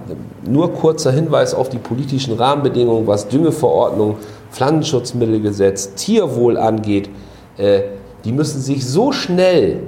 nur 0.48 0.74
kurzer 0.74 1.12
Hinweis 1.12 1.54
auf 1.54 1.70
die 1.70 1.78
politischen 1.78 2.36
Rahmenbedingungen, 2.36 3.08
was 3.08 3.28
Düngeverordnung, 3.28 4.18
Pflanzenschutzmittelgesetz, 4.52 5.94
Tierwohl 5.96 6.58
angeht. 6.58 7.10
Äh, 7.58 7.82
die 8.26 8.32
müssen 8.32 8.62
sich 8.62 8.86
so 8.86 9.12
schnell 9.12 9.80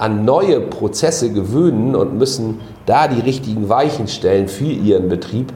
an 0.00 0.24
neue 0.24 0.60
Prozesse 0.62 1.30
gewöhnen 1.30 1.94
und 1.94 2.16
müssen 2.16 2.60
da 2.86 3.06
die 3.06 3.20
richtigen 3.20 3.68
Weichen 3.68 4.08
stellen 4.08 4.48
für 4.48 4.64
ihren 4.64 5.10
Betrieb, 5.10 5.52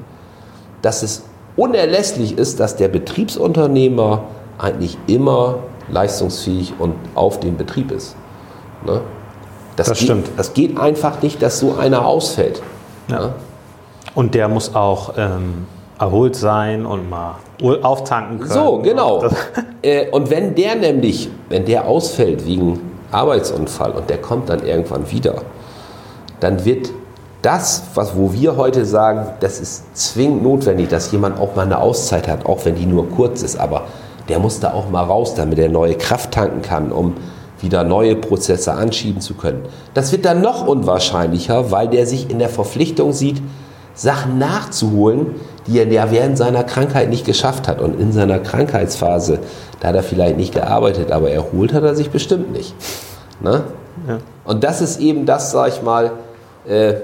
dass 0.83 1.03
es 1.03 1.25
unerlässlich 1.57 2.37
ist, 2.37 2.61
dass 2.61 2.77
der 2.77 2.89
Betriebsunternehmer 2.89 4.25
eigentlich 4.59 4.99
immer 5.07 5.61
leistungsfähig 5.89 6.75
und 6.79 6.95
auf 7.15 7.41
dem 7.41 7.57
Betrieb 7.57 7.91
ist. 7.91 8.17
Ne? 8.85 9.01
Das, 9.77 9.89
Das 9.89 9.99
geht, 9.99 10.07
stimmt. 10.07 10.29
Das 10.37 10.53
geht 10.53 10.79
einfach 10.79 11.23
nicht, 11.23 11.41
dass 11.41 11.59
so 11.59 11.77
einer 11.77 12.07
ausfällt. 12.07 12.63
Ja. 13.09 13.21
Ne? 13.21 13.35
Und 14.15 14.35
der 14.35 14.49
muss 14.49 14.75
auch 14.75 15.15
ähm, 15.17 15.67
erholt 15.99 16.37
sein 16.37 16.85
und 16.85 17.09
mal 17.09 17.37
auftanken 17.83 18.41
können. 18.41 18.53
So, 18.53 18.79
genau. 18.79 19.23
Das, 19.23 19.35
Äh, 19.83 20.11
und 20.11 20.31
wenn 20.31 20.55
der 20.55 20.77
nämlich, 20.77 21.29
wenn 21.51 21.67
der 21.67 21.87
ausfällt 21.87 22.47
wegen 22.47 22.94
Arbeitsunfall 23.15 23.93
und 23.93 24.11
der 24.11 24.19
kommt 24.19 24.49
dann 24.49 24.65
irgendwann 24.65 25.11
wieder, 25.11 25.43
dann 26.41 26.65
wird 26.65 26.91
das, 27.43 27.85
was, 27.95 28.17
wo 28.17 28.33
wir 28.33 28.57
heute 28.57 28.85
sagen, 28.85 29.27
das 29.41 29.61
ist 29.61 29.97
zwingend 29.97 30.43
notwendig, 30.43 30.89
dass 30.89 31.13
jemand 31.13 31.39
auch 31.39 31.55
mal 31.55 31.63
eine 31.63 31.79
Auszeit 31.79 32.27
hat, 32.27 32.47
auch 32.47 32.65
wenn 32.65 32.75
die 32.75 32.87
nur 32.87 33.09
kurz 33.11 33.43
ist, 33.43 33.59
aber 33.59 33.83
der 34.29 34.39
muss 34.39 34.61
da 34.61 34.73
auch 34.73 34.89
mal 34.89 35.05
raus, 35.05 35.35
damit 35.35 35.59
er 35.59 35.69
neue 35.69 35.95
Kraft 35.95 36.33
tanken 36.33 36.63
kann, 36.63 36.91
um 36.91 37.15
wieder 37.61 37.85
neue 37.85 38.17
Prozesse 38.17 38.73
anschieben 38.73 39.21
zu 39.21 39.35
können. 39.35 39.63
Das 39.93 40.13
wird 40.13 40.25
dann 40.25 40.41
noch 40.41 40.67
unwahrscheinlicher, 40.67 41.71
weil 41.71 41.89
der 41.89 42.07
sich 42.07 42.31
in 42.31 42.39
der 42.39 42.49
Verpflichtung 42.49 43.13
sieht, 43.13 43.43
Sachen 43.95 44.39
nachzuholen, 44.39 45.37
die 45.67 45.79
er 45.79 45.91
ja 45.91 46.11
während 46.11 46.37
seiner 46.37 46.65
Krankheit 46.65 47.09
nicht 47.09 47.25
geschafft 47.25 47.69
hat. 47.69 47.81
Und 47.81 48.01
in 48.01 48.13
seiner 48.13 48.39
Krankheitsphase, 48.39 49.39
da 49.85 49.89
hat 49.89 49.97
er 49.97 50.03
vielleicht 50.03 50.39
nicht 50.39 50.55
gearbeitet, 50.55 51.13
aber 51.13 51.31
erholt 51.31 51.75
hat 51.75 51.83
er 51.83 51.95
sich 51.95 52.09
bestimmt 52.09 52.53
nicht. 52.53 52.75
Ne? 53.43 53.65
Ja. 54.09 54.19
Und 54.47 54.65
das 54.65 54.81
ist 54.81 54.99
eben 54.99 55.27
das, 55.27 55.51
sag 55.51 55.69
ich 55.69 55.83
mal, 55.83 56.13
äh, 56.67 56.95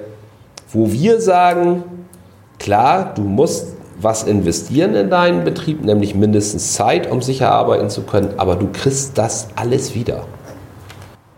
wo 0.72 0.90
wir 0.90 1.20
sagen, 1.20 1.84
klar, 2.58 3.12
du 3.14 3.20
musst 3.20 3.76
was 4.00 4.22
investieren 4.22 4.94
in 4.94 5.10
deinen 5.10 5.44
Betrieb, 5.44 5.84
nämlich 5.84 6.14
mindestens 6.14 6.72
Zeit, 6.72 7.10
um 7.10 7.20
sicher 7.20 7.52
arbeiten 7.52 7.90
zu 7.90 8.00
können, 8.00 8.30
aber 8.38 8.56
du 8.56 8.68
kriegst 8.72 9.18
das 9.18 9.48
alles 9.56 9.94
wieder. 9.94 10.22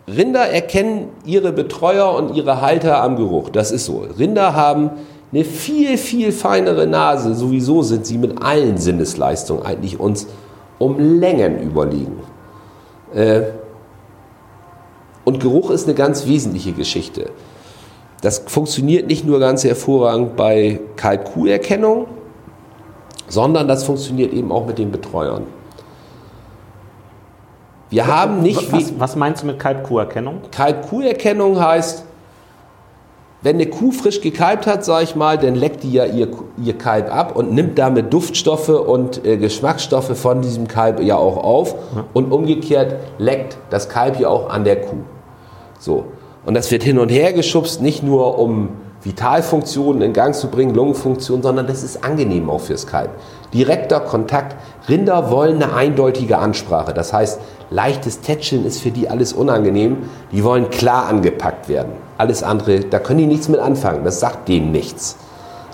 Rinder 0.07 0.47
erkennen 0.47 1.09
ihre 1.25 1.51
Betreuer 1.51 2.15
und 2.15 2.37
ihre 2.37 2.61
Halter 2.61 3.03
am 3.03 3.17
Geruch. 3.17 3.49
Das 3.49 3.71
ist 3.71 3.83
so. 3.83 4.07
Rinder 4.17 4.55
haben 4.55 4.91
eine 5.33 5.43
viel, 5.43 5.97
viel 5.97 6.31
feinere 6.31 6.87
Nase. 6.87 7.35
Sowieso 7.35 7.81
sind 7.81 8.05
sie 8.05 8.17
mit 8.17 8.41
allen 8.41 8.77
Sinnesleistungen 8.77 9.65
eigentlich 9.65 9.99
uns 9.99 10.27
um 10.83 11.19
Längen 11.19 11.61
überlegen. 11.61 12.19
Äh, 13.13 13.41
und 15.23 15.39
Geruch 15.39 15.71
ist 15.71 15.85
eine 15.85 15.95
ganz 15.95 16.27
wesentliche 16.27 16.73
Geschichte. 16.73 17.29
Das 18.21 18.43
funktioniert 18.47 19.07
nicht 19.07 19.25
nur 19.25 19.39
ganz 19.39 19.63
hervorragend 19.63 20.35
bei 20.35 20.79
Kaltkuherkennung, 20.95 22.07
sondern 23.27 23.67
das 23.67 23.83
funktioniert 23.83 24.33
eben 24.33 24.51
auch 24.51 24.65
mit 24.65 24.77
den 24.77 24.91
Betreuern. 24.91 25.43
Wir 27.89 28.07
haben 28.07 28.41
nicht 28.41 28.71
wie 28.71 28.77
was, 28.77 28.99
was 28.99 29.15
meinst 29.15 29.43
du 29.43 29.47
mit 29.47 29.59
Kalbkuherkennung? 29.59 30.41
Kalbkuherkennung 30.51 31.59
heißt, 31.59 32.05
wenn 33.43 33.57
eine 33.57 33.65
Kuh 33.65 33.91
frisch 33.91 34.21
gekalbt 34.21 34.65
hat, 34.65 34.85
sag 34.85 35.03
ich 35.03 35.15
mal, 35.15 35.37
dann 35.37 35.53
leckt 35.53 35.83
die 35.83 35.91
ja 35.91 36.05
ihr, 36.05 36.29
ihr 36.63 36.77
Kalb 36.77 37.13
ab 37.13 37.35
und 37.35 37.51
nimmt 37.51 37.77
damit 37.77 38.13
Duftstoffe 38.13 38.69
und 38.69 39.25
äh, 39.25 39.37
Geschmacksstoffe 39.37 40.17
von 40.17 40.41
diesem 40.41 40.69
Kalb 40.69 41.01
ja 41.01 41.17
auch 41.17 41.37
auf. 41.37 41.75
Und 42.13 42.31
umgekehrt 42.31 42.95
leckt 43.17 43.57
das 43.69 43.89
Kalb 43.89 44.19
ja 44.19 44.29
auch 44.29 44.49
an 44.49 44.63
der 44.63 44.81
Kuh. 44.81 45.01
So. 45.77 46.05
Und 46.45 46.53
das 46.55 46.71
wird 46.71 46.83
hin 46.83 46.99
und 46.99 47.09
her 47.09 47.33
geschubst, 47.33 47.81
nicht 47.81 48.01
nur 48.01 48.39
um 48.39 48.69
Vitalfunktionen 49.01 50.01
in 50.01 50.13
Gang 50.13 50.33
zu 50.33 50.47
bringen, 50.47 50.73
Lungenfunktionen, 50.73 51.43
sondern 51.43 51.67
das 51.67 51.83
ist 51.83 52.05
angenehm 52.05 52.49
auch 52.49 52.61
fürs 52.61 52.87
Kalb. 52.87 53.09
Direkter 53.53 53.99
Kontakt. 53.99 54.55
Rinder 54.87 55.29
wollen 55.29 55.61
eine 55.61 55.73
eindeutige 55.73 56.37
Ansprache. 56.37 56.93
Das 56.93 57.11
heißt, 57.11 57.41
leichtes 57.69 58.21
Tätscheln 58.21 58.65
ist 58.65 58.81
für 58.81 58.91
die 58.91 59.09
alles 59.09 59.33
unangenehm. 59.33 59.97
Die 60.31 60.43
wollen 60.45 60.69
klar 60.69 61.07
angepackt 61.07 61.67
werden. 61.67 61.91
Alles 62.17 62.43
andere, 62.43 62.81
da 62.81 62.99
können 62.99 63.19
die 63.19 63.27
nichts 63.27 63.49
mit 63.49 63.59
anfangen. 63.59 64.03
Das 64.03 64.19
sagt 64.19 64.47
denen 64.47 64.71
nichts. 64.71 65.17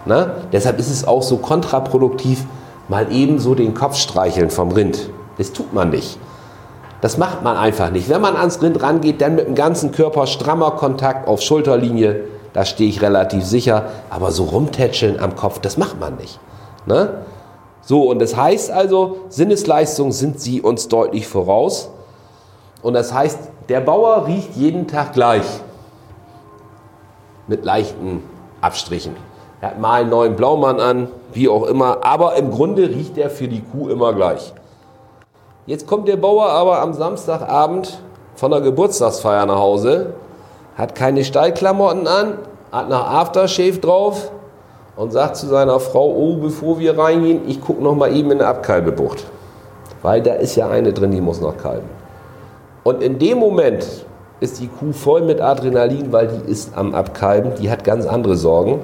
Na? 0.05 0.31
Deshalb 0.51 0.79
ist 0.79 0.89
es 0.89 1.05
auch 1.05 1.21
so 1.21 1.37
kontraproduktiv, 1.37 2.45
mal 2.87 3.11
eben 3.11 3.39
so 3.39 3.55
den 3.55 3.73
Kopf 3.73 3.97
streicheln 3.97 4.49
vom 4.49 4.71
Rind. 4.71 5.09
Das 5.37 5.51
tut 5.53 5.73
man 5.73 5.89
nicht. 5.89 6.17
Das 7.01 7.17
macht 7.17 7.43
man 7.43 7.55
einfach 7.55 7.91
nicht. 7.91 8.09
Wenn 8.09 8.21
man 8.21 8.35
ans 8.35 8.61
Rind 8.61 8.81
rangeht, 8.81 9.21
dann 9.21 9.35
mit 9.35 9.47
dem 9.47 9.55
ganzen 9.55 9.91
Körper 9.91 10.27
strammer 10.27 10.71
Kontakt 10.71 11.27
auf 11.27 11.41
Schulterlinie, 11.41 12.23
da 12.53 12.65
stehe 12.65 12.89
ich 12.89 13.01
relativ 13.01 13.45
sicher. 13.45 13.85
Aber 14.09 14.31
so 14.31 14.45
rumtätscheln 14.45 15.19
am 15.19 15.35
Kopf, 15.35 15.59
das 15.59 15.77
macht 15.77 15.99
man 15.99 16.15
nicht. 16.15 16.39
Ne? 16.85 17.21
So, 17.81 18.09
und 18.09 18.19
das 18.19 18.35
heißt 18.35 18.71
also, 18.71 19.19
Sinnesleistungen 19.29 20.11
sind 20.11 20.41
sie 20.41 20.61
uns 20.61 20.89
deutlich 20.89 21.27
voraus. 21.27 21.89
Und 22.81 22.93
das 22.93 23.13
heißt, 23.13 23.39
der 23.69 23.81
Bauer 23.81 24.27
riecht 24.27 24.55
jeden 24.55 24.87
Tag 24.87 25.13
gleich. 25.13 25.45
Mit 27.49 27.65
leichten 27.65 28.23
Abstrichen. 28.61 29.15
Er 29.59 29.71
hat 29.71 29.79
mal 29.79 30.01
einen 30.01 30.09
neuen 30.09 30.35
Blaumann 30.35 30.79
an, 30.79 31.09
wie 31.33 31.49
auch 31.49 31.63
immer. 31.63 31.97
Aber 32.05 32.35
im 32.35 32.51
Grunde 32.51 32.83
riecht 32.83 33.17
er 33.17 33.29
für 33.29 33.47
die 33.47 33.61
Kuh 33.61 33.89
immer 33.89 34.13
gleich. 34.13 34.53
Jetzt 35.65 35.87
kommt 35.87 36.07
der 36.07 36.17
Bauer 36.17 36.45
aber 36.45 36.79
am 36.79 36.93
Samstagabend 36.93 37.99
von 38.35 38.51
der 38.51 38.61
Geburtstagsfeier 38.61 39.45
nach 39.47 39.57
Hause, 39.57 40.13
hat 40.77 40.95
keine 40.95 41.23
Stallklamotten 41.23 42.07
an, 42.07 42.37
hat 42.71 42.87
noch 42.87 43.05
Aftershave 43.05 43.79
drauf 43.79 44.31
und 44.95 45.11
sagt 45.11 45.35
zu 45.35 45.47
seiner 45.47 45.79
Frau, 45.79 46.07
oh, 46.07 46.37
bevor 46.37 46.79
wir 46.79 46.97
reingehen, 46.97 47.41
ich 47.47 47.61
gucke 47.61 47.83
noch 47.83 47.95
mal 47.95 48.15
eben 48.15 48.31
in 48.31 48.39
eine 48.39 48.47
Abkalbebucht. 48.47 49.25
Weil 50.03 50.21
da 50.21 50.35
ist 50.35 50.55
ja 50.55 50.69
eine 50.69 50.93
drin, 50.93 51.11
die 51.11 51.19
muss 51.19 51.41
noch 51.41 51.57
kalben. 51.57 51.89
Und 52.83 53.01
in 53.03 53.19
dem 53.19 53.39
Moment 53.39 54.05
ist 54.39 54.59
die 54.59 54.67
Kuh 54.67 54.93
voll 54.93 55.21
mit 55.21 55.41
Adrenalin, 55.41 56.11
weil 56.11 56.27
die 56.27 56.51
ist 56.51 56.77
am 56.77 56.95
Abkalben, 56.95 57.53
die 57.59 57.69
hat 57.69 57.83
ganz 57.83 58.05
andere 58.05 58.37
Sorgen. 58.37 58.79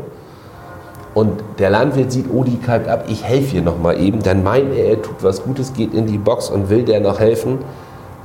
Und 1.14 1.32
der 1.60 1.70
Landwirt 1.70 2.12
sieht, 2.12 2.26
oh, 2.34 2.44
die 2.44 2.58
kalbt 2.58 2.90
ab, 2.90 3.06
ich 3.08 3.24
helfe 3.24 3.56
ihr 3.56 3.62
noch 3.62 3.80
mal 3.80 3.98
eben. 4.00 4.22
Dann 4.22 4.44
meint 4.44 4.76
er, 4.76 4.86
er 4.86 5.02
tut 5.02 5.24
was 5.24 5.44
Gutes, 5.44 5.72
geht 5.72 5.94
in 5.94 6.08
die 6.08 6.18
Box 6.18 6.50
und 6.50 6.70
will 6.70 6.84
der 6.84 7.00
noch 7.00 7.20
helfen. 7.20 7.60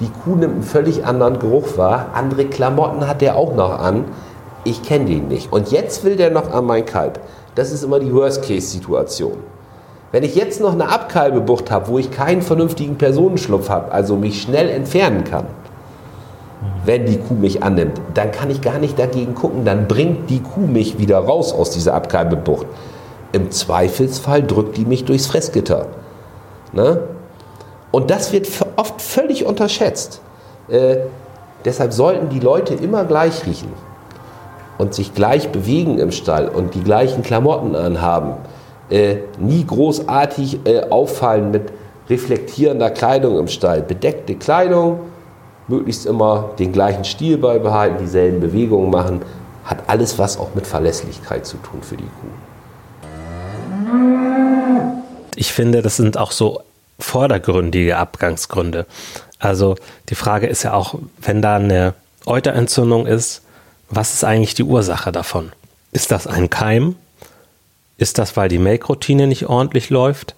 Die 0.00 0.08
Kuh 0.08 0.34
nimmt 0.34 0.54
einen 0.54 0.62
völlig 0.64 1.04
anderen 1.06 1.38
Geruch 1.38 1.76
wahr. 1.76 2.06
Andere 2.14 2.46
Klamotten 2.46 3.06
hat 3.06 3.20
der 3.20 3.36
auch 3.36 3.54
noch 3.54 3.78
an. 3.78 4.06
Ich 4.64 4.82
kenne 4.82 5.04
den 5.04 5.28
nicht. 5.28 5.52
Und 5.52 5.70
jetzt 5.70 6.04
will 6.04 6.16
der 6.16 6.30
noch 6.30 6.52
an 6.52 6.64
mein 6.64 6.84
Kalb. 6.84 7.20
Das 7.54 7.70
ist 7.70 7.84
immer 7.84 8.00
die 8.00 8.12
Worst-Case-Situation. 8.12 9.36
Wenn 10.10 10.24
ich 10.24 10.34
jetzt 10.34 10.60
noch 10.60 10.72
eine 10.72 10.88
Abkalbebucht 10.88 11.70
habe, 11.70 11.86
wo 11.88 11.98
ich 11.98 12.10
keinen 12.10 12.42
vernünftigen 12.42 12.96
Personenschlupf 12.96 13.68
habe, 13.68 13.92
also 13.92 14.16
mich 14.16 14.42
schnell 14.42 14.68
entfernen 14.68 15.22
kann, 15.22 15.46
wenn 16.84 17.06
die 17.06 17.18
Kuh 17.18 17.34
mich 17.34 17.62
annimmt, 17.62 18.00
dann 18.14 18.30
kann 18.32 18.50
ich 18.50 18.60
gar 18.60 18.78
nicht 18.78 18.98
dagegen 18.98 19.34
gucken. 19.34 19.64
Dann 19.64 19.88
bringt 19.88 20.28
die 20.28 20.40
Kuh 20.40 20.66
mich 20.66 20.98
wieder 20.98 21.18
raus 21.18 21.52
aus 21.52 21.70
dieser 21.70 21.94
Abkalbebucht. 21.94 22.66
Im 23.32 23.50
Zweifelsfall 23.50 24.42
drückt 24.42 24.76
die 24.76 24.84
mich 24.84 25.04
durchs 25.04 25.26
Fressgitter. 25.26 25.86
Ne? 26.72 27.00
Und 27.90 28.10
das 28.10 28.32
wird 28.32 28.48
oft 28.76 29.00
völlig 29.00 29.46
unterschätzt. 29.46 30.20
Äh, 30.68 30.98
deshalb 31.64 31.92
sollten 31.92 32.28
die 32.28 32.40
Leute 32.40 32.74
immer 32.74 33.04
gleich 33.04 33.46
riechen 33.46 33.72
und 34.78 34.94
sich 34.94 35.14
gleich 35.14 35.50
bewegen 35.50 35.98
im 35.98 36.12
Stall 36.12 36.48
und 36.48 36.74
die 36.74 36.82
gleichen 36.82 37.22
Klamotten 37.22 37.74
anhaben. 37.74 38.34
Äh, 38.90 39.16
nie 39.38 39.64
großartig 39.64 40.60
äh, 40.64 40.82
auffallen 40.90 41.50
mit 41.50 41.72
reflektierender 42.08 42.90
Kleidung 42.90 43.38
im 43.38 43.48
Stall. 43.48 43.82
Bedeckte 43.82 44.34
Kleidung, 44.34 45.00
möglichst 45.70 46.04
immer 46.04 46.50
den 46.58 46.72
gleichen 46.72 47.04
Stil 47.04 47.38
beibehalten, 47.38 47.98
dieselben 47.98 48.40
Bewegungen 48.40 48.90
machen, 48.90 49.22
hat 49.64 49.84
alles 49.86 50.18
was 50.18 50.36
auch 50.38 50.54
mit 50.54 50.66
Verlässlichkeit 50.66 51.46
zu 51.46 51.56
tun 51.58 51.80
für 51.82 51.96
die 51.96 52.04
Kuh. 52.04 52.28
Ich 55.36 55.52
finde, 55.52 55.80
das 55.80 55.96
sind 55.96 56.18
auch 56.18 56.32
so 56.32 56.60
vordergründige 56.98 57.96
Abgangsgründe. 57.96 58.86
Also 59.38 59.76
die 60.10 60.14
Frage 60.14 60.46
ist 60.46 60.64
ja 60.64 60.74
auch, 60.74 60.96
wenn 61.18 61.40
da 61.40 61.56
eine 61.56 61.94
Euterentzündung 62.26 63.06
ist, 63.06 63.42
was 63.88 64.12
ist 64.12 64.24
eigentlich 64.24 64.54
die 64.54 64.64
Ursache 64.64 65.12
davon? 65.12 65.52
Ist 65.92 66.10
das 66.10 66.26
ein 66.26 66.50
Keim? 66.50 66.96
Ist 67.96 68.18
das, 68.18 68.36
weil 68.36 68.48
die 68.48 68.58
Melkroutine 68.58 69.26
nicht 69.26 69.46
ordentlich 69.46 69.90
läuft? 69.90 70.34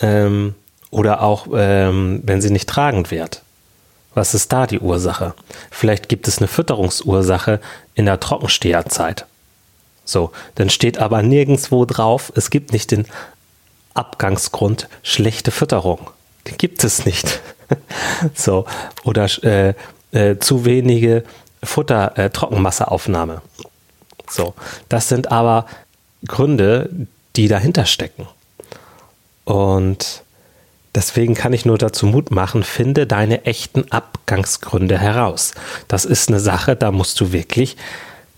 Ähm, 0.00 0.54
oder 0.90 1.22
auch, 1.22 1.46
ähm, 1.54 2.22
wenn 2.24 2.40
sie 2.40 2.50
nicht 2.50 2.68
tragend 2.68 3.10
wird? 3.10 3.42
Was 4.14 4.34
ist 4.34 4.52
da 4.52 4.66
die 4.66 4.80
Ursache? 4.80 5.34
Vielleicht 5.70 6.08
gibt 6.08 6.26
es 6.26 6.38
eine 6.38 6.48
Fütterungsursache 6.48 7.60
in 7.94 8.06
der 8.06 8.20
Trockensteherzeit. 8.20 9.26
So, 10.04 10.32
dann 10.56 10.70
steht 10.70 10.98
aber 10.98 11.22
nirgendwo 11.22 11.84
drauf, 11.84 12.32
es 12.34 12.50
gibt 12.50 12.72
nicht 12.72 12.90
den 12.90 13.06
Abgangsgrund 13.94 14.88
schlechte 15.02 15.50
Fütterung. 15.50 16.10
Den 16.48 16.58
gibt 16.58 16.82
es 16.82 17.04
nicht. 17.04 17.40
so, 18.34 18.66
oder 19.04 19.28
äh, 19.44 19.74
äh, 20.12 20.38
zu 20.38 20.64
wenige 20.64 21.24
Futter, 21.62 22.18
äh, 22.18 22.30
Trockenmasseaufnahme. 22.30 23.42
So, 24.28 24.54
das 24.88 25.08
sind 25.08 25.30
aber 25.30 25.66
Gründe, 26.26 26.90
die 27.36 27.48
dahinter 27.48 27.84
stecken. 27.84 28.26
Und 29.44 30.22
deswegen 30.94 31.34
kann 31.34 31.52
ich 31.52 31.64
nur 31.64 31.78
dazu 31.78 32.06
Mut 32.06 32.30
machen, 32.30 32.62
finde 32.62 33.06
deine 33.06 33.44
echten 33.44 33.90
Abgangsgründe 33.90 34.98
heraus. 34.98 35.54
Das 35.88 36.04
ist 36.04 36.28
eine 36.28 36.40
Sache, 36.40 36.76
da 36.76 36.90
musst 36.92 37.20
du 37.20 37.32
wirklich 37.32 37.76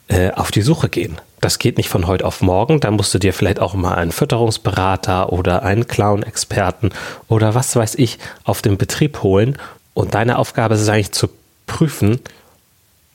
äh, 0.09 0.31
auf 0.33 0.51
die 0.51 0.63
Suche 0.63 0.89
gehen. 0.89 1.21
Das 1.41 1.59
geht 1.59 1.77
nicht 1.77 1.89
von 1.89 2.07
heute 2.07 2.25
auf 2.25 2.41
morgen. 2.41 2.79
Da 2.79 2.91
musst 2.91 3.13
du 3.15 3.19
dir 3.19 3.33
vielleicht 3.33 3.59
auch 3.59 3.75
mal 3.75 3.95
einen 3.95 4.13
Fütterungsberater 4.13 5.33
oder 5.33 5.65
einen 5.65 5.89
Clown-Experten 5.89 6.91
oder 7.29 7.55
was 7.55 7.75
weiß 7.75 7.97
ich 7.97 8.19
auf 8.45 8.63
den 8.63 8.77
Betrieb 8.79 9.23
holen. 9.23 9.59
Und 9.93 10.15
deine 10.15 10.39
Aufgabe 10.39 10.75
ist 10.75 10.83
es 10.83 10.89
eigentlich 10.89 11.13
zu 11.13 11.29
prüfen, 11.67 12.21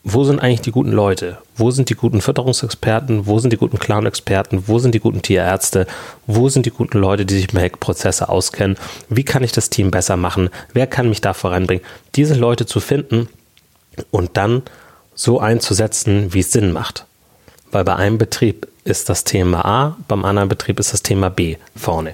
wo 0.09 0.23
sind 0.23 0.39
eigentlich 0.39 0.61
die 0.61 0.71
guten 0.71 0.93
Leute? 0.93 1.37
Wo 1.57 1.69
sind 1.69 1.89
die 1.89 1.95
guten 1.95 2.21
Fütterungsexperten? 2.21 3.27
Wo 3.27 3.39
sind 3.39 3.51
die 3.51 3.57
guten 3.57 3.77
Clown-Experten? 3.77 4.63
Wo 4.65 4.79
sind 4.79 4.95
die 4.95 5.01
guten 5.01 5.21
Tierärzte? 5.21 5.85
Wo 6.25 6.47
sind 6.47 6.65
die 6.65 6.71
guten 6.71 6.97
Leute, 6.97 7.25
die 7.25 7.35
sich 7.35 7.51
mit 7.51 7.61
Heckprozesse 7.61 8.29
auskennen? 8.29 8.77
Wie 9.09 9.25
kann 9.25 9.43
ich 9.43 9.51
das 9.51 9.69
Team 9.69 9.91
besser 9.91 10.15
machen? 10.15 10.49
Wer 10.71 10.87
kann 10.87 11.09
mich 11.09 11.19
da 11.19 11.33
voranbringen? 11.33 11.83
Diese 12.15 12.35
Leute 12.35 12.65
zu 12.65 12.79
finden 12.79 13.27
und 14.09 14.37
dann 14.37 14.61
so 15.13 15.41
einzusetzen, 15.41 16.33
wie 16.33 16.39
es 16.39 16.53
Sinn 16.53 16.71
macht. 16.71 17.05
Weil 17.71 17.83
bei 17.83 17.97
einem 17.97 18.17
Betrieb 18.17 18.65
ist 18.85 19.09
das 19.09 19.25
Thema 19.25 19.65
A, 19.65 19.97
beim 20.07 20.23
anderen 20.23 20.47
Betrieb 20.47 20.79
ist 20.79 20.93
das 20.93 21.03
Thema 21.03 21.29
B 21.29 21.57
vorne. 21.75 22.13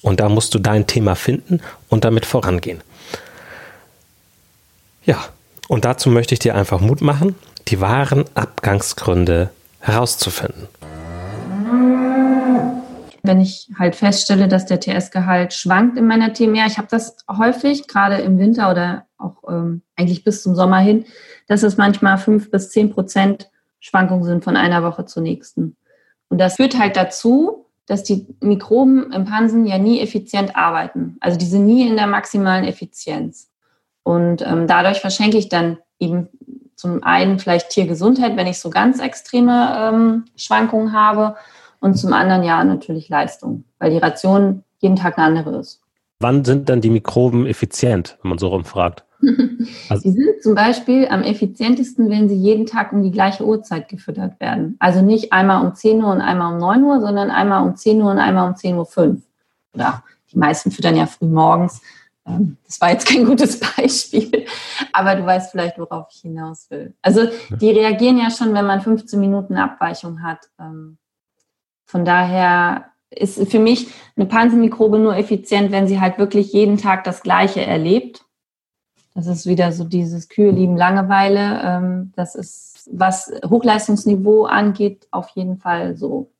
Und 0.00 0.20
da 0.20 0.30
musst 0.30 0.54
du 0.54 0.58
dein 0.58 0.86
Thema 0.86 1.14
finden 1.14 1.60
und 1.90 2.04
damit 2.04 2.24
vorangehen. 2.24 2.80
Ja, 5.04 5.28
und 5.68 5.84
dazu 5.84 6.10
möchte 6.10 6.34
ich 6.34 6.40
dir 6.40 6.54
einfach 6.54 6.80
Mut 6.80 7.02
machen, 7.02 7.36
die 7.68 7.80
wahren 7.80 8.24
Abgangsgründe 8.34 9.50
herauszufinden. 9.80 10.66
Wenn 13.22 13.40
ich 13.40 13.68
halt 13.78 13.94
feststelle, 13.94 14.48
dass 14.48 14.64
der 14.64 14.80
TS-Gehalt 14.80 15.52
schwankt 15.52 15.98
in 15.98 16.06
meiner 16.06 16.32
TMR, 16.32 16.66
ich 16.66 16.78
habe 16.78 16.88
das 16.90 17.16
häufig, 17.30 17.86
gerade 17.86 18.16
im 18.16 18.38
Winter 18.38 18.70
oder 18.70 19.06
auch 19.18 19.36
ähm, 19.48 19.82
eigentlich 19.96 20.24
bis 20.24 20.42
zum 20.42 20.54
Sommer 20.54 20.78
hin, 20.78 21.04
dass 21.46 21.62
es 21.62 21.76
manchmal 21.76 22.16
fünf 22.16 22.50
bis 22.50 22.70
zehn 22.70 22.90
Prozent 22.90 23.50
Schwankungen 23.80 24.24
sind 24.24 24.44
von 24.44 24.56
einer 24.56 24.82
Woche 24.82 25.04
zur 25.04 25.22
nächsten. 25.22 25.76
Und 26.28 26.38
das 26.38 26.56
führt 26.56 26.78
halt 26.78 26.96
dazu, 26.96 27.66
dass 27.86 28.02
die 28.02 28.26
Mikroben 28.40 29.12
im 29.12 29.24
Pansen 29.24 29.66
ja 29.66 29.78
nie 29.78 30.00
effizient 30.00 30.56
arbeiten. 30.56 31.16
Also 31.20 31.38
die 31.38 31.46
sind 31.46 31.66
nie 31.66 31.88
in 31.88 31.96
der 31.96 32.06
maximalen 32.06 32.64
Effizienz. 32.64 33.47
Und 34.08 34.40
ähm, 34.40 34.66
dadurch 34.66 35.00
verschenke 35.00 35.36
ich 35.36 35.50
dann 35.50 35.76
eben 35.98 36.30
zum 36.76 37.02
einen 37.02 37.38
vielleicht 37.38 37.68
Tiergesundheit, 37.68 38.38
wenn 38.38 38.46
ich 38.46 38.58
so 38.58 38.70
ganz 38.70 39.00
extreme 39.00 39.76
ähm, 39.78 40.24
Schwankungen 40.34 40.94
habe 40.94 41.36
und 41.80 41.92
zum 41.98 42.14
anderen 42.14 42.42
ja 42.42 42.64
natürlich 42.64 43.10
Leistung, 43.10 43.64
weil 43.78 43.90
die 43.90 43.98
Ration 43.98 44.64
jeden 44.78 44.96
Tag 44.96 45.18
eine 45.18 45.26
andere 45.26 45.58
ist. 45.58 45.82
Wann 46.20 46.42
sind 46.42 46.70
dann 46.70 46.80
die 46.80 46.88
Mikroben 46.88 47.44
effizient, 47.44 48.16
wenn 48.22 48.30
man 48.30 48.38
so 48.38 48.48
rumfragt? 48.48 49.04
Also 49.90 50.04
sie 50.04 50.12
sind 50.12 50.42
zum 50.42 50.54
Beispiel 50.54 51.08
am 51.08 51.22
effizientesten, 51.22 52.08
wenn 52.08 52.30
sie 52.30 52.36
jeden 52.36 52.64
Tag 52.64 52.94
um 52.94 53.02
die 53.02 53.10
gleiche 53.10 53.44
Uhrzeit 53.44 53.88
gefüttert 53.88 54.40
werden. 54.40 54.76
Also 54.78 55.02
nicht 55.02 55.34
einmal 55.34 55.66
um 55.66 55.74
10 55.74 56.02
Uhr 56.02 56.12
und 56.12 56.22
einmal 56.22 56.54
um 56.54 56.60
9 56.60 56.82
Uhr, 56.82 57.00
sondern 57.00 57.30
einmal 57.30 57.62
um 57.62 57.76
10 57.76 58.00
Uhr 58.00 58.10
und 58.10 58.18
einmal 58.18 58.48
um 58.48 58.56
10 58.56 58.76
Uhr 58.76 58.86
5. 58.86 59.20
Oder 59.74 60.02
die 60.32 60.38
meisten 60.38 60.70
füttern 60.70 60.96
ja 60.96 61.06
früh 61.06 61.26
morgens. 61.26 61.82
Das 62.66 62.80
war 62.80 62.90
jetzt 62.90 63.06
kein 63.06 63.24
gutes 63.24 63.60
Beispiel, 63.76 64.46
aber 64.92 65.14
du 65.14 65.24
weißt 65.24 65.50
vielleicht, 65.50 65.78
worauf 65.78 66.08
ich 66.10 66.20
hinaus 66.20 66.70
will. 66.70 66.94
Also 67.02 67.28
die 67.60 67.70
reagieren 67.70 68.18
ja 68.18 68.30
schon, 68.30 68.54
wenn 68.54 68.66
man 68.66 68.80
15 68.80 69.18
Minuten 69.18 69.56
Abweichung 69.56 70.22
hat. 70.22 70.40
Ähm, 70.60 70.98
von 71.84 72.04
daher 72.04 72.86
ist 73.10 73.50
für 73.50 73.58
mich 73.58 73.88
eine 74.16 74.26
Pansenmikrobe 74.26 74.98
nur 74.98 75.16
effizient, 75.16 75.72
wenn 75.72 75.88
sie 75.88 76.00
halt 76.00 76.18
wirklich 76.18 76.52
jeden 76.52 76.76
Tag 76.76 77.04
das 77.04 77.22
Gleiche 77.22 77.64
erlebt. 77.64 78.24
Das 79.14 79.26
ist 79.26 79.46
wieder 79.46 79.72
so 79.72 79.84
dieses 79.84 80.28
Kühe 80.28 80.50
lieben 80.50 80.76
Langeweile. 80.76 81.60
Ähm, 81.64 82.12
das 82.14 82.34
ist, 82.34 82.88
was 82.92 83.32
Hochleistungsniveau 83.44 84.44
angeht, 84.44 85.08
auf 85.10 85.30
jeden 85.30 85.58
Fall 85.58 85.96
so. 85.96 86.30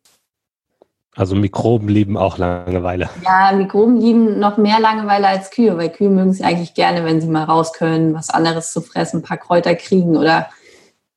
Also 1.19 1.35
Mikroben 1.35 1.89
lieben 1.89 2.17
auch 2.17 2.39
Langeweile. 2.39 3.11
Ja, 3.25 3.51
Mikroben 3.53 3.97
lieben 3.97 4.39
noch 4.39 4.57
mehr 4.57 4.79
Langeweile 4.79 5.27
als 5.27 5.51
Kühe, 5.51 5.77
weil 5.77 5.91
Kühe 5.91 6.11
mögen 6.11 6.31
es 6.31 6.41
eigentlich 6.41 6.75
gerne, 6.75 7.05
wenn 7.05 7.21
sie 7.21 7.27
mal 7.27 7.43
raus 7.43 7.73
können, 7.73 8.15
was 8.15 8.31
anderes 8.31 8.73
zu 8.73 8.81
fressen, 8.81 9.19
ein 9.19 9.23
paar 9.25 9.37
Kräuter 9.37 9.75
kriegen 9.75 10.17
oder 10.17 10.49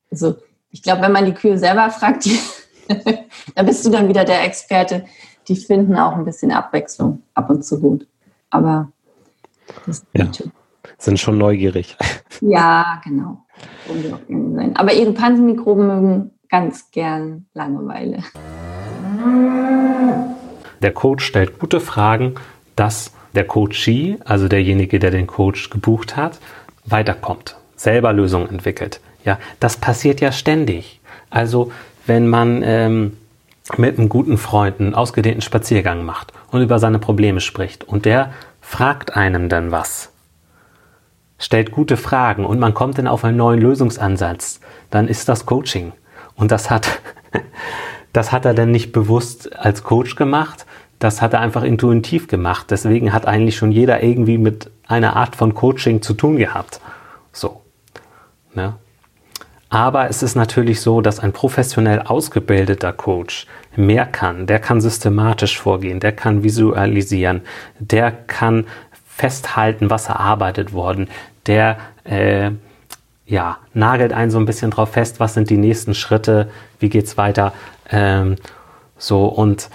also 0.10 0.38
ich 0.72 0.82
glaube, 0.82 1.04
wenn 1.04 1.12
man 1.12 1.26
die 1.26 1.36
Kühe 1.36 1.60
selber 1.60 1.92
fragt, 1.92 2.26
die, 2.26 2.40
da 3.56 3.62
bist 3.62 3.86
du 3.86 3.92
dann 3.92 4.08
wieder 4.08 4.26
der 4.26 4.44
Experte. 4.44 5.06
Die 5.48 5.56
finden 5.56 5.96
auch 5.96 6.14
ein 6.14 6.26
bisschen 6.26 6.52
Abwechslung 6.52 7.22
ab 7.36 7.52
und 7.52 7.64
zu 7.64 7.80
gut. 7.80 8.08
Aber 8.50 8.92
das 9.86 10.04
ja, 10.14 10.28
sind 10.98 11.20
schon 11.20 11.38
neugierig. 11.38 11.96
Ja, 12.44 13.00
genau. 13.04 13.46
Aber 14.74 14.94
ihre 14.94 15.12
Pansenmikroben 15.12 15.86
mögen 15.86 16.32
ganz 16.50 16.90
gern 16.90 17.46
Langeweile. 17.54 18.24
Der 20.82 20.92
Coach 20.94 21.26
stellt 21.26 21.60
gute 21.60 21.80
Fragen, 21.80 22.36
dass 22.76 23.14
der 23.36 23.46
Coachee, 23.46 24.18
also 24.26 24.48
derjenige, 24.48 25.00
der 25.00 25.12
den 25.12 25.28
Coach 25.28 25.70
gebucht 25.70 26.16
hat, 26.16 26.40
weiterkommt, 26.86 27.56
selber 27.76 28.14
Lösungen 28.14 28.50
entwickelt. 28.50 29.00
Ja, 29.24 29.40
das 29.60 29.78
passiert 29.78 30.22
ja 30.22 30.32
ständig. 30.32 31.00
Also 31.30 31.72
wenn 32.08 32.28
man 32.28 32.62
ähm, 32.64 33.18
mit 33.78 33.98
einem 33.98 34.10
guten 34.10 34.38
Freund 34.38 34.80
einen 34.80 34.96
ausgedehnten 34.96 35.42
Spaziergang 35.42 36.04
macht 36.04 36.34
und 36.50 36.62
über 36.62 36.80
seine 36.80 37.00
Probleme 37.00 37.40
spricht 37.40 37.84
und 37.84 38.06
der 38.06 38.34
fragt 38.60 39.16
einem 39.16 39.50
dann 39.50 39.72
was, 39.72 40.12
stellt 41.38 41.72
gute 41.72 41.98
Fragen 41.98 42.46
und 42.46 42.60
man 42.60 42.74
kommt 42.74 42.98
dann 42.98 43.08
auf 43.08 43.24
einen 43.24 43.38
neuen 43.38 43.62
Lösungsansatz, 43.62 44.60
dann 44.90 45.08
ist 45.08 45.30
das 45.30 45.46
Coaching. 45.46 45.94
Und 46.36 46.52
das 46.52 46.70
hat 46.70 47.00
das 48.14 48.32
hat 48.32 48.46
er 48.46 48.54
denn 48.54 48.72
nicht 48.72 48.92
bewusst 48.92 49.56
als 49.56 49.84
Coach 49.84 50.16
gemacht, 50.16 50.66
das 51.00 51.22
hat 51.22 51.34
er 51.34 51.40
einfach 51.40 51.64
intuitiv 51.64 52.28
gemacht. 52.28 52.68
Deswegen 52.70 53.12
hat 53.12 53.26
eigentlich 53.26 53.58
schon 53.58 53.72
jeder 53.72 54.04
irgendwie 54.04 54.38
mit 54.38 54.70
einer 54.88 55.16
Art 55.16 55.36
von 55.36 55.56
Coaching 55.56 56.04
zu 56.04 56.14
tun 56.14 56.38
gehabt. 56.38 56.80
So. 57.34 57.62
Ne? 58.54 58.76
Aber 59.70 60.10
es 60.10 60.22
ist 60.22 60.36
natürlich 60.36 60.82
so, 60.82 61.02
dass 61.02 61.20
ein 61.20 61.32
professionell 61.32 62.02
ausgebildeter 62.02 62.94
Coach 62.94 63.48
mehr 63.76 64.06
kann. 64.06 64.46
Der 64.46 64.60
kann 64.60 64.82
systematisch 64.82 65.58
vorgehen, 65.58 66.00
der 66.00 66.12
kann 66.12 66.44
visualisieren, 66.44 67.42
der 67.80 68.12
kann 68.12 68.68
festhalten, 69.08 69.90
was 69.90 70.08
erarbeitet 70.08 70.74
worden, 70.74 71.08
der 71.48 71.78
äh, 72.04 72.52
ja, 73.26 73.60
nagelt 73.74 74.12
einen 74.12 74.30
so 74.30 74.40
ein 74.40 74.46
bisschen 74.46 74.72
drauf 74.72 74.92
fest, 74.92 75.22
was 75.22 75.34
sind 75.34 75.50
die 75.50 75.58
nächsten 75.58 75.94
Schritte, 75.94 76.52
wie 76.80 76.90
geht's 76.90 77.18
weiter. 77.18 77.54
Ähm, 77.92 78.36
so 78.98 79.26
und 79.26 79.70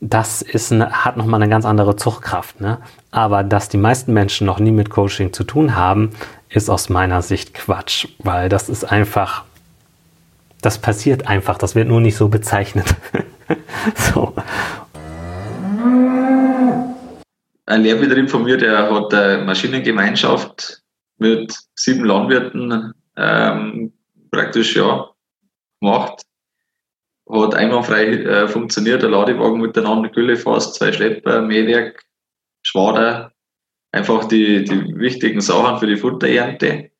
das 0.00 0.40
ist 0.40 0.72
eine, 0.72 0.90
hat 1.04 1.16
nochmal 1.16 1.42
eine 1.42 1.50
ganz 1.50 1.64
andere 1.64 1.96
Zuchtkraft. 1.96 2.60
Ne? 2.60 2.78
Aber 3.10 3.44
dass 3.44 3.68
die 3.68 3.76
meisten 3.76 4.12
Menschen 4.12 4.46
noch 4.46 4.58
nie 4.58 4.70
mit 4.70 4.90
Coaching 4.90 5.32
zu 5.32 5.44
tun 5.44 5.76
haben, 5.76 6.10
ist 6.48 6.70
aus 6.70 6.88
meiner 6.88 7.22
Sicht 7.22 7.54
Quatsch, 7.54 8.08
weil 8.18 8.48
das 8.48 8.68
ist 8.68 8.84
einfach, 8.84 9.44
das 10.62 10.78
passiert 10.78 11.28
einfach, 11.28 11.58
das 11.58 11.74
wird 11.74 11.88
nur 11.88 12.00
nicht 12.00 12.16
so 12.16 12.28
bezeichnet. 12.28 12.94
so. 13.94 14.34
Ein 17.66 17.82
Lehrbetrieb 17.82 18.30
von 18.30 18.44
mir, 18.44 18.56
der 18.56 18.92
hat 18.92 19.14
eine 19.14 19.44
Maschinengemeinschaft 19.44 20.82
mit 21.18 21.54
sieben 21.74 22.04
Landwirten 22.04 22.92
ähm, 23.16 23.92
praktisch 24.30 24.74
ja 24.74 25.08
gemacht 25.80 26.22
hat 27.32 27.54
einwandfrei 27.54 28.06
äh, 28.06 28.48
funktioniert, 28.48 29.02
der 29.02 29.10
Ladewagen 29.10 29.60
miteinander, 29.60 30.08
Gülle 30.08 30.36
fast, 30.36 30.74
zwei 30.74 30.92
Schlepper, 30.92 31.42
Mähwerk, 31.42 32.04
Schwader, 32.62 33.32
einfach 33.92 34.26
die, 34.26 34.64
die 34.64 34.98
wichtigen 34.98 35.40
Sachen 35.40 35.78
für 35.78 35.86
die 35.86 35.96
Futterernte. 35.96 36.90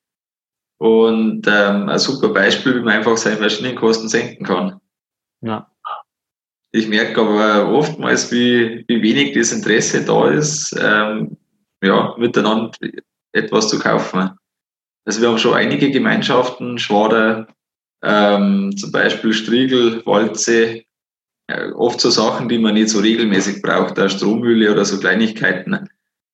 Und 0.79 1.47
ähm, 1.47 1.89
ein 1.89 1.99
super 1.99 2.31
Beispiel, 2.31 2.77
wie 2.77 2.81
man 2.81 2.95
einfach 2.95 3.17
seine 3.17 3.41
Maschinenkosten 3.41 4.09
senken 4.09 4.47
kann. 4.47 4.81
Ja. 5.43 5.71
Ich 6.73 6.89
merke 6.89 7.21
aber 7.21 7.73
oftmals, 7.73 8.31
wie, 8.31 8.85
wie 8.87 9.03
wenig 9.03 9.35
das 9.35 9.53
Interesse 9.53 10.05
da 10.05 10.31
ist, 10.31 10.75
ähm, 10.81 11.37
ja, 11.83 12.15
miteinander 12.17 12.71
etwas 13.33 13.69
zu 13.69 13.79
kaufen. 13.79 14.31
Also 15.05 15.21
wir 15.21 15.29
haben 15.29 15.39
schon 15.39 15.55
einige 15.55 15.91
Gemeinschaften, 15.91 16.79
Schwader, 16.79 17.49
ähm, 18.03 18.77
zum 18.77 18.93
Beispiel 18.93 19.33
Striegel, 19.33 20.05
Walze, 20.07 20.83
ja, 21.51 21.73
oft 21.75 22.01
so 22.01 22.11
Sachen, 22.11 22.49
die 22.49 22.59
man 22.59 22.75
nicht 22.75 22.91
so 22.91 23.01
regelmäßig 23.01 23.63
braucht, 23.63 23.99
da 23.99 24.09
Strommühle 24.09 24.71
oder 24.71 24.85
so 24.85 24.99
Kleinigkeiten. 24.99 25.89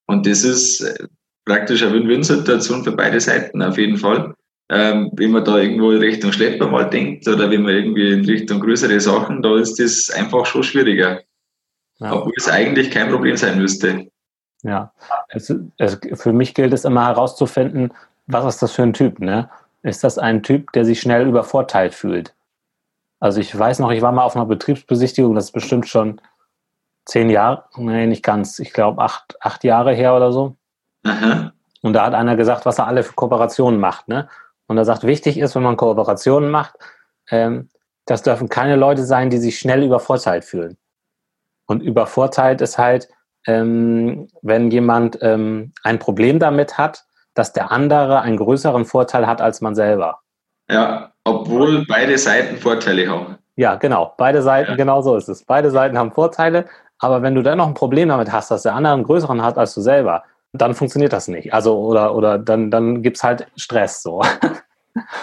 Und 0.06 0.26
das 0.26 0.44
ist 0.44 0.80
äh, 0.80 1.06
praktisch 1.44 1.82
eine 1.82 1.94
Win-Win-Situation 1.94 2.84
für 2.84 2.92
beide 2.92 3.20
Seiten 3.20 3.62
auf 3.62 3.78
jeden 3.78 3.96
Fall. 3.96 4.34
Ähm, 4.68 5.10
wenn 5.14 5.30
man 5.30 5.44
da 5.44 5.58
irgendwo 5.58 5.92
in 5.92 5.98
Richtung 5.98 6.32
Schlepper 6.32 6.66
mal 6.66 6.90
denkt 6.90 7.26
oder 7.28 7.48
wenn 7.50 7.62
man 7.62 7.74
irgendwie 7.74 8.12
in 8.12 8.24
Richtung 8.24 8.58
größere 8.60 8.98
Sachen, 8.98 9.40
da 9.40 9.56
ist 9.56 9.78
das 9.78 10.10
einfach 10.10 10.44
schon 10.44 10.64
schwieriger. 10.64 11.22
Ja. 11.98 12.12
Obwohl 12.12 12.32
es 12.36 12.48
eigentlich 12.48 12.90
kein 12.90 13.08
Problem 13.08 13.36
sein 13.36 13.58
müsste. 13.58 14.08
Ja, 14.62 14.92
es, 15.28 15.54
es, 15.78 15.98
für 16.14 16.32
mich 16.32 16.52
gilt 16.54 16.72
es 16.72 16.84
immer 16.84 17.06
herauszufinden, 17.06 17.92
was 18.26 18.54
ist 18.54 18.62
das 18.62 18.72
für 18.72 18.82
ein 18.82 18.92
Typ, 18.92 19.20
ne? 19.20 19.48
Ist 19.86 20.02
das 20.02 20.18
ein 20.18 20.42
Typ, 20.42 20.72
der 20.72 20.84
sich 20.84 21.00
schnell 21.00 21.28
übervorteilt 21.28 21.94
fühlt? 21.94 22.34
Also 23.20 23.40
ich 23.40 23.56
weiß 23.56 23.78
noch, 23.78 23.92
ich 23.92 24.02
war 24.02 24.10
mal 24.10 24.24
auf 24.24 24.34
einer 24.34 24.44
Betriebsbesichtigung, 24.44 25.36
das 25.36 25.46
ist 25.46 25.52
bestimmt 25.52 25.86
schon 25.86 26.20
zehn 27.04 27.30
Jahre, 27.30 27.66
nee, 27.76 28.06
nicht 28.06 28.24
ganz, 28.24 28.58
ich 28.58 28.72
glaube 28.72 29.00
acht, 29.00 29.36
acht 29.40 29.62
Jahre 29.62 29.94
her 29.94 30.16
oder 30.16 30.32
so. 30.32 30.56
Aha. 31.04 31.52
Und 31.82 31.92
da 31.92 32.04
hat 32.04 32.14
einer 32.14 32.34
gesagt, 32.34 32.66
was 32.66 32.80
er 32.80 32.88
alle 32.88 33.04
für 33.04 33.12
Kooperationen 33.12 33.78
macht, 33.78 34.08
ne? 34.08 34.28
Und 34.66 34.76
er 34.76 34.84
sagt, 34.84 35.04
wichtig 35.04 35.38
ist, 35.38 35.54
wenn 35.54 35.62
man 35.62 35.76
Kooperationen 35.76 36.50
macht, 36.50 36.74
ähm, 37.30 37.68
das 38.06 38.24
dürfen 38.24 38.48
keine 38.48 38.74
Leute 38.74 39.04
sein, 39.04 39.30
die 39.30 39.38
sich 39.38 39.56
schnell 39.56 39.84
übervorteilt 39.84 40.44
fühlen. 40.44 40.76
Und 41.66 41.80
übervorteilt 41.80 42.60
ist 42.60 42.76
halt, 42.76 43.08
ähm, 43.46 44.26
wenn 44.42 44.72
jemand 44.72 45.18
ähm, 45.22 45.72
ein 45.84 46.00
Problem 46.00 46.40
damit 46.40 46.76
hat, 46.76 47.05
dass 47.36 47.52
der 47.52 47.70
andere 47.70 48.22
einen 48.22 48.38
größeren 48.38 48.84
Vorteil 48.84 49.26
hat 49.26 49.40
als 49.40 49.60
man 49.60 49.74
selber. 49.74 50.20
Ja, 50.68 51.12
obwohl 51.22 51.84
beide 51.86 52.18
Seiten 52.18 52.56
Vorteile 52.56 53.08
haben. 53.08 53.38
Ja, 53.54 53.76
genau. 53.76 54.14
Beide 54.16 54.42
Seiten, 54.42 54.72
ja. 54.72 54.76
genau 54.76 55.00
so 55.02 55.16
ist 55.16 55.28
es. 55.28 55.44
Beide 55.44 55.70
Seiten 55.70 55.96
haben 55.96 56.12
Vorteile, 56.12 56.66
aber 56.98 57.22
wenn 57.22 57.34
du 57.34 57.42
dann 57.42 57.58
noch 57.58 57.68
ein 57.68 57.74
Problem 57.74 58.08
damit 58.08 58.32
hast, 58.32 58.50
dass 58.50 58.62
der 58.62 58.74
andere 58.74 58.94
einen 58.94 59.04
größeren 59.04 59.42
hat 59.42 59.58
als 59.58 59.74
du 59.74 59.80
selber, 59.80 60.24
dann 60.52 60.74
funktioniert 60.74 61.12
das 61.12 61.28
nicht. 61.28 61.52
Also, 61.52 61.78
oder, 61.78 62.14
oder 62.14 62.38
dann, 62.38 62.70
dann 62.70 63.02
gibt 63.02 63.18
es 63.18 63.22
halt 63.22 63.46
Stress 63.56 64.02
so. 64.02 64.22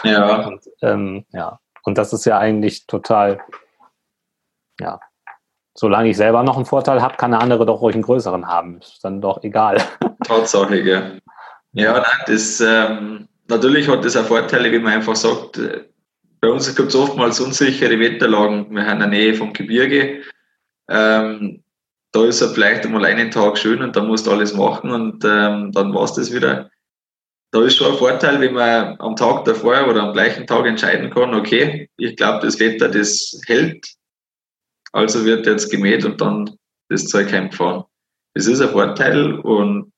Ja. 0.04 0.46
Und, 0.46 0.62
ähm, 0.84 1.26
ja. 1.32 1.60
Und 1.84 1.98
das 1.98 2.14
ist 2.14 2.26
ja 2.26 2.38
eigentlich 2.38 2.86
total, 2.86 3.42
ja, 4.80 5.00
solange 5.74 6.10
ich 6.10 6.18
selber 6.18 6.44
noch 6.44 6.58
einen 6.58 6.68
Vorteil 6.68 7.02
habe, 7.02 7.18
kann 7.18 7.32
der 7.32 7.42
andere 7.42 7.66
doch 7.66 7.82
ruhig 7.82 7.96
einen 7.96 8.04
größeren 8.04 8.48
haben. 8.48 8.80
Ist 8.80 9.04
dann 9.04 9.20
doch 9.20 9.44
egal. 9.44 9.78
Tatsache, 10.24 10.80
ja. 10.80 11.02
Ja, 11.74 11.94
nein, 11.94 12.24
das, 12.28 12.62
ähm, 12.62 13.28
natürlich 13.48 13.88
hat 13.88 14.06
das 14.06 14.16
auch 14.16 14.26
Vorteile, 14.26 14.72
wie 14.72 14.80
man 14.80 14.94
einfach 14.94 15.16
sagt, 15.16 15.58
äh, 15.58 15.86
bei 16.40 16.50
uns 16.50 16.74
gibt 16.76 16.90
es 16.90 16.96
oftmals 16.96 17.40
unsichere 17.40 18.00
Wetterlagen. 18.00 18.70
Wir 18.76 18.86
haben 18.86 18.94
in 18.94 19.00
der 19.00 19.08
Nähe 19.08 19.34
vom 19.34 19.54
Gebirge. 19.54 20.22
Ähm, 20.90 21.64
da 22.12 22.26
ist 22.26 22.42
er 22.42 22.50
vielleicht 22.50 22.86
einmal 22.86 23.06
einen 23.06 23.32
Tag 23.32 23.58
schön 23.58 23.82
und 23.82 23.96
dann 23.96 24.08
musst 24.08 24.28
du 24.28 24.32
alles 24.32 24.54
machen 24.54 24.92
und 24.92 25.24
ähm, 25.26 25.72
dann 25.72 25.94
war 25.94 26.04
es 26.04 26.14
das 26.14 26.32
wieder. 26.32 26.70
Da 27.52 27.64
ist 27.64 27.78
schon 27.78 27.92
ein 27.92 27.98
Vorteil, 27.98 28.40
wenn 28.42 28.54
man 28.54 29.00
am 29.00 29.16
Tag 29.16 29.46
davor 29.46 29.88
oder 29.88 30.04
am 30.04 30.14
gleichen 30.14 30.46
Tag 30.46 30.66
entscheiden 30.66 31.10
kann, 31.10 31.34
okay, 31.34 31.90
ich 31.98 32.16
glaube, 32.18 32.46
das 32.46 32.60
Wetter, 32.60 32.90
das 32.90 33.40
hält, 33.48 33.88
also 34.92 35.24
wird 35.24 35.46
jetzt 35.46 35.72
gemäht 35.72 36.04
und 36.04 36.20
dann 36.20 36.58
das 36.90 37.06
Zeug 37.06 37.32
heimgefahren. 37.32 37.86
Das 38.34 38.48
ist 38.48 38.60
ein 38.60 38.70
Vorteil 38.70 39.40
und 39.40 39.93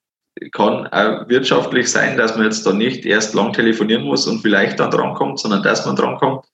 kann 0.51 0.87
auch 0.87 1.27
wirtschaftlich 1.29 1.89
sein, 1.89 2.17
dass 2.17 2.35
man 2.35 2.45
jetzt 2.45 2.65
da 2.65 2.73
nicht 2.73 3.05
erst 3.05 3.33
lang 3.33 3.53
telefonieren 3.53 4.03
muss 4.03 4.27
und 4.27 4.41
vielleicht 4.41 4.79
dann 4.79 4.91
drankommt, 4.91 5.39
sondern 5.39 5.63
dass 5.63 5.85
man 5.85 5.95
drankommt. 5.95 6.45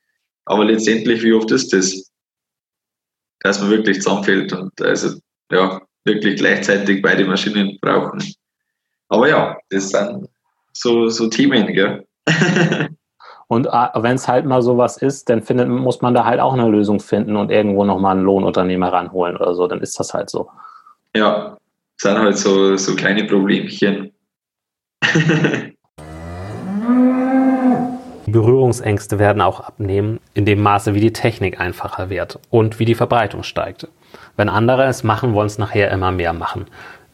Aber 0.45 0.65
letztendlich, 0.65 1.23
wie 1.23 1.33
oft 1.33 1.51
ist 1.51 1.73
das? 1.73 2.11
Dass 3.41 3.59
man 3.59 3.71
wirklich 3.71 4.01
zusammenfällt 4.01 4.53
und 4.53 4.79
also 4.81 5.17
ja, 5.51 5.81
wirklich 6.05 6.37
gleichzeitig 6.37 7.01
beide 7.01 7.25
Maschinen 7.25 7.77
brauchen. 7.81 8.23
Aber 9.09 9.27
ja, 9.27 9.57
das 9.69 9.89
sind 9.89 10.29
so, 10.73 11.09
so 11.09 11.27
Themen, 11.27 11.73
gell? 11.73 12.05
Und 13.47 13.65
äh, 13.65 13.89
wenn 13.95 14.15
es 14.15 14.29
halt 14.29 14.45
mal 14.45 14.61
sowas 14.61 14.95
ist, 14.95 15.29
dann 15.29 15.41
findet, 15.41 15.67
muss 15.67 16.01
man 16.01 16.13
da 16.13 16.23
halt 16.23 16.39
auch 16.39 16.53
eine 16.53 16.69
Lösung 16.69 17.01
finden 17.01 17.35
und 17.35 17.51
irgendwo 17.51 17.83
nochmal 17.83 18.15
einen 18.15 18.23
Lohnunternehmer 18.23 18.93
ranholen 18.93 19.35
oder 19.35 19.53
so. 19.55 19.67
Dann 19.67 19.81
ist 19.81 19.99
das 19.99 20.13
halt 20.13 20.29
so. 20.29 20.49
Ja, 21.13 21.57
sind 22.01 22.17
halt 22.17 22.37
so, 22.37 22.75
so 22.77 22.95
kleine 22.95 23.25
Problemchen. 23.25 24.11
Berührungsängste 28.25 29.19
werden 29.19 29.41
auch 29.41 29.59
abnehmen, 29.59 30.19
in 30.33 30.45
dem 30.45 30.61
Maße, 30.61 30.95
wie 30.95 31.01
die 31.01 31.13
Technik 31.13 31.59
einfacher 31.59 32.09
wird 32.09 32.39
und 32.49 32.79
wie 32.79 32.85
die 32.85 32.95
Verbreitung 32.95 33.43
steigt. 33.43 33.87
Wenn 34.35 34.49
andere 34.49 34.85
es 34.85 35.03
machen, 35.03 35.33
wollen 35.33 35.47
es 35.47 35.57
nachher 35.59 35.91
immer 35.91 36.11
mehr 36.11 36.33
machen. 36.33 36.65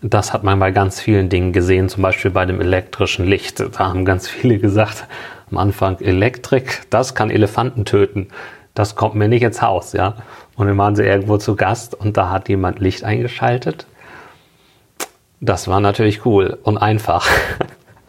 Das 0.02 0.32
hat 0.32 0.44
man 0.44 0.60
bei 0.60 0.72
ganz 0.72 1.02
vielen 1.02 1.28
Dingen 1.28 1.54
gesehen, 1.54 1.90
zum 1.90 2.04
Beispiel 2.04 2.30
bei 2.32 2.46
dem 2.46 2.62
elektrischen 2.62 3.26
Licht. 3.26 3.60
Da 3.60 3.80
haben 3.80 4.06
ganz 4.06 4.30
viele 4.30 4.60
gesagt, 4.60 5.08
am 5.50 5.58
Anfang 5.58 6.00
Elektrik, 6.00 6.84
das 6.92 7.16
kann 7.16 7.32
Elefanten 7.32 7.84
töten. 7.84 8.28
Das 8.76 8.96
kommt 8.96 9.16
mir 9.16 9.28
nicht 9.28 9.42
ins 9.44 9.62
Haus, 9.62 9.94
ja. 9.94 10.16
Und 10.56 10.68
dann 10.68 10.78
waren 10.78 10.96
sie 10.96 11.04
irgendwo 11.04 11.38
zu 11.38 11.56
Gast 11.56 11.96
und 11.96 12.16
da 12.16 12.30
hat 12.30 12.48
jemand 12.48 12.80
Licht 12.80 13.04
eingeschaltet. 13.04 13.88
Das 15.40 15.68
war 15.68 15.80
natürlich 15.80 16.26
cool 16.26 16.58
und 16.64 16.78
einfach. 16.78 17.28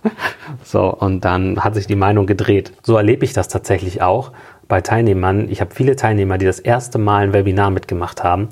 so, 0.65 0.93
und 0.93 1.25
dann 1.25 1.63
hat 1.63 1.75
sich 1.75 1.87
die 1.87 1.97
Meinung 1.97 2.27
gedreht. 2.27 2.73
So 2.83 2.97
erlebe 2.97 3.25
ich 3.25 3.33
das 3.33 3.49
tatsächlich 3.49 4.01
auch 4.03 4.33
bei 4.67 4.81
Teilnehmern. 4.81 5.49
Ich 5.51 5.61
habe 5.61 5.75
viele 5.75 5.97
Teilnehmer, 5.97 6.39
die 6.39 6.47
das 6.47 6.59
erste 6.59 6.99
Mal 6.99 7.25
ein 7.25 7.33
Webinar 7.33 7.71
mitgemacht 7.71 8.25
haben 8.25 8.49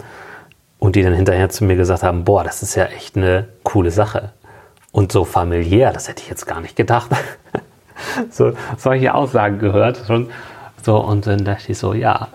und 0.79 0.97
die 0.97 1.03
dann 1.03 1.15
hinterher 1.15 1.49
zu 1.49 1.65
mir 1.65 1.77
gesagt 1.77 2.03
haben, 2.03 2.25
boah, 2.25 2.45
das 2.45 2.62
ist 2.62 2.75
ja 2.75 2.85
echt 2.85 3.17
eine 3.17 3.49
coole 3.62 3.91
Sache. 3.91 4.33
Und 4.93 5.12
so 5.12 5.25
familiär, 5.25 5.93
das 5.93 6.09
hätte 6.09 6.23
ich 6.23 6.29
jetzt 6.29 6.47
gar 6.47 6.61
nicht 6.61 6.77
gedacht. 6.77 7.11
so 8.31 8.53
solche 8.77 9.15
Aussagen 9.15 9.59
gehört 9.59 10.03
schon. 10.07 10.29
So, 10.83 10.99
und 10.99 11.27
dann 11.27 11.45
dachte 11.45 11.73
ich 11.73 11.79
so, 11.79 11.95
ja, 11.95 12.29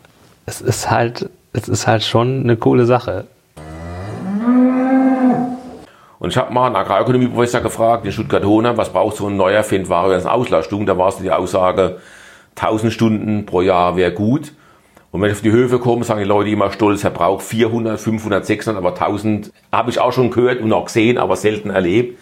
es 0.45 0.62
ist 0.62 0.89
halt, 0.89 1.30
es 1.54 1.67
ist 1.69 1.88
halt 1.88 2.04
schon 2.04 2.41
eine 2.41 2.58
coole 2.58 2.86
Sache. 2.86 3.25
Und 6.21 6.29
ich 6.29 6.38
habe 6.38 6.53
mal 6.53 6.67
einen 6.67 6.75
Agrarökonomieprofessor 6.75 7.62
gefragt 7.62 8.05
in 8.05 8.12
Stuttgart-Hohner, 8.12 8.77
was 8.77 8.93
braucht 8.93 9.15
so 9.17 9.25
ein 9.25 9.38
neuer 9.38 9.63
Findware 9.63 10.13
als 10.13 10.27
Auslastung? 10.27 10.86
Da 10.86 10.95
war 10.95 11.10
es 11.10 11.17
die 11.17 11.31
Aussage, 11.31 11.97
1000 12.55 12.93
Stunden 12.93 13.47
pro 13.47 13.62
Jahr 13.62 13.97
wäre 13.97 14.12
gut. 14.12 14.53
Und 15.10 15.19
wenn 15.19 15.31
ich 15.31 15.38
auf 15.38 15.41
die 15.41 15.51
Höfe 15.51 15.79
komme, 15.79 16.03
sagen 16.03 16.19
die 16.19 16.27
Leute 16.27 16.51
immer 16.51 16.71
stolz, 16.71 17.03
er 17.03 17.10
braucht 17.10 17.43
400, 17.43 17.99
500, 17.99 18.45
600, 18.45 18.77
aber 18.77 18.89
1000 18.89 19.51
habe 19.71 19.89
ich 19.89 19.99
auch 19.99 20.13
schon 20.13 20.29
gehört 20.29 20.62
und 20.62 20.71
auch 20.73 20.86
gesehen, 20.86 21.17
aber 21.17 21.36
selten 21.38 21.71
erlebt. 21.71 22.19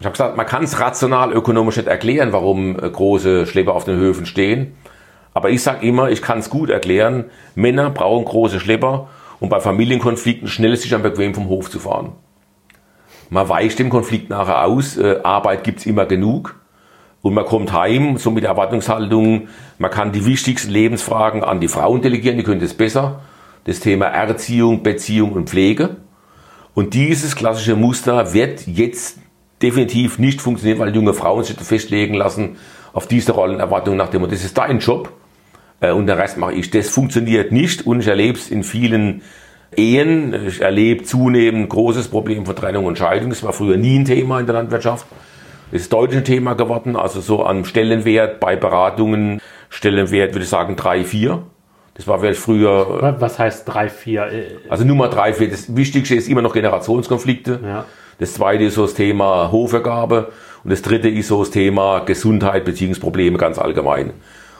Ich 0.00 0.04
habe 0.04 0.12
gesagt, 0.12 0.36
man 0.36 0.44
kann 0.44 0.64
es 0.64 0.78
rational 0.78 1.32
ökonomisch 1.32 1.78
nicht 1.78 1.88
erklären, 1.88 2.34
warum 2.34 2.78
äh, 2.78 2.90
große 2.90 3.46
Schlepper 3.46 3.72
auf 3.72 3.84
den 3.84 3.96
Höfen 3.96 4.26
stehen. 4.26 4.76
Aber 5.32 5.48
ich 5.48 5.62
sage 5.62 5.86
immer, 5.86 6.10
ich 6.10 6.20
kann 6.20 6.40
es 6.40 6.50
gut 6.50 6.68
erklären. 6.68 7.30
Männer 7.54 7.88
brauchen 7.88 8.26
große 8.26 8.60
Schlepper, 8.60 9.08
um 9.40 9.48
bei 9.48 9.60
Familienkonflikten 9.60 10.46
schnell 10.46 10.76
sicher 10.76 10.96
und 10.96 11.04
bequem 11.04 11.32
vom 11.32 11.48
Hof 11.48 11.70
zu 11.70 11.78
fahren. 11.78 12.12
Man 13.30 13.48
weicht 13.48 13.78
dem 13.78 13.90
Konflikt 13.90 14.30
nachher 14.30 14.64
aus, 14.64 14.96
äh, 14.96 15.20
Arbeit 15.22 15.64
gibt's 15.64 15.86
immer 15.86 16.06
genug. 16.06 16.58
Und 17.20 17.34
man 17.34 17.44
kommt 17.44 17.72
heim, 17.72 18.16
so 18.16 18.30
mit 18.30 18.44
der 18.44 18.50
Erwartungshaltung, 18.50 19.48
man 19.78 19.90
kann 19.90 20.12
die 20.12 20.24
wichtigsten 20.24 20.70
Lebensfragen 20.70 21.42
an 21.42 21.60
die 21.60 21.68
Frauen 21.68 22.00
delegieren, 22.00 22.38
die 22.38 22.44
können 22.44 22.60
das 22.60 22.74
besser. 22.74 23.20
Das 23.64 23.80
Thema 23.80 24.06
Erziehung, 24.06 24.82
Beziehung 24.82 25.32
und 25.32 25.50
Pflege. 25.50 25.96
Und 26.74 26.94
dieses 26.94 27.34
klassische 27.34 27.74
Muster 27.74 28.32
wird 28.34 28.66
jetzt 28.66 29.18
definitiv 29.60 30.18
nicht 30.18 30.40
funktionieren, 30.40 30.78
weil 30.78 30.94
junge 30.94 31.12
Frauen 31.12 31.42
sich 31.42 31.56
festlegen 31.56 32.14
lassen 32.14 32.56
auf 32.92 33.08
diese 33.08 33.32
Rollenerwartung 33.32 33.96
nach 33.96 34.08
dem, 34.08 34.28
das 34.30 34.44
ist 34.44 34.56
dein 34.56 34.78
Job 34.78 35.12
äh, 35.80 35.90
und 35.90 36.06
den 36.06 36.16
Rest 36.16 36.38
mache 36.38 36.52
ich. 36.52 36.70
Das 36.70 36.88
funktioniert 36.88 37.52
nicht 37.52 37.86
und 37.86 38.00
ich 38.00 38.06
erlebe 38.06 38.38
es 38.38 38.50
in 38.50 38.62
vielen 38.62 39.22
Ehen. 39.76 40.34
Ich 40.46 40.60
erlebe 40.60 41.04
zunehmend 41.04 41.68
großes 41.68 42.08
Problem 42.08 42.46
von 42.46 42.56
Trennung 42.56 42.86
und 42.86 42.98
Scheidung. 42.98 43.30
Das 43.30 43.42
war 43.42 43.52
früher 43.52 43.76
nie 43.76 43.98
ein 43.98 44.04
Thema 44.04 44.40
in 44.40 44.46
der 44.46 44.54
Landwirtschaft. 44.54 45.06
Das 45.70 45.82
ist 45.82 45.92
deutlich 45.92 46.18
ein 46.18 46.24
Thema 46.24 46.54
geworden, 46.54 46.96
also 46.96 47.20
so 47.20 47.42
an 47.42 47.64
Stellenwert 47.66 48.40
bei 48.40 48.56
Beratungen, 48.56 49.40
Stellenwert 49.68 50.32
würde 50.32 50.44
ich 50.44 50.48
sagen 50.48 50.76
drei 50.76 51.04
vier. 51.04 51.42
Das 51.94 52.06
war 52.06 52.18
vielleicht 52.20 52.40
früher. 52.40 53.16
Was 53.18 53.38
heißt 53.38 53.68
drei 53.68 53.88
vier? 53.88 54.30
Also 54.70 54.84
Nummer 54.84 55.08
drei 55.08 55.34
vier. 55.34 55.50
Das 55.50 55.76
Wichtigste 55.76 56.14
ist 56.14 56.28
immer 56.28 56.42
noch 56.42 56.54
Generationskonflikte. 56.54 57.60
Ja. 57.62 57.84
Das 58.18 58.34
zweite 58.34 58.64
ist 58.64 58.74
so 58.76 58.82
das 58.82 58.94
Thema 58.94 59.52
Hofergabe 59.52 60.32
und 60.64 60.72
das 60.72 60.80
dritte 60.80 61.08
ist 61.08 61.28
so 61.28 61.40
das 61.40 61.50
Thema 61.50 62.00
Gesundheit, 62.00 62.64
Beziehungsprobleme 62.64 63.36
ganz 63.36 63.58
allgemein. 63.58 64.12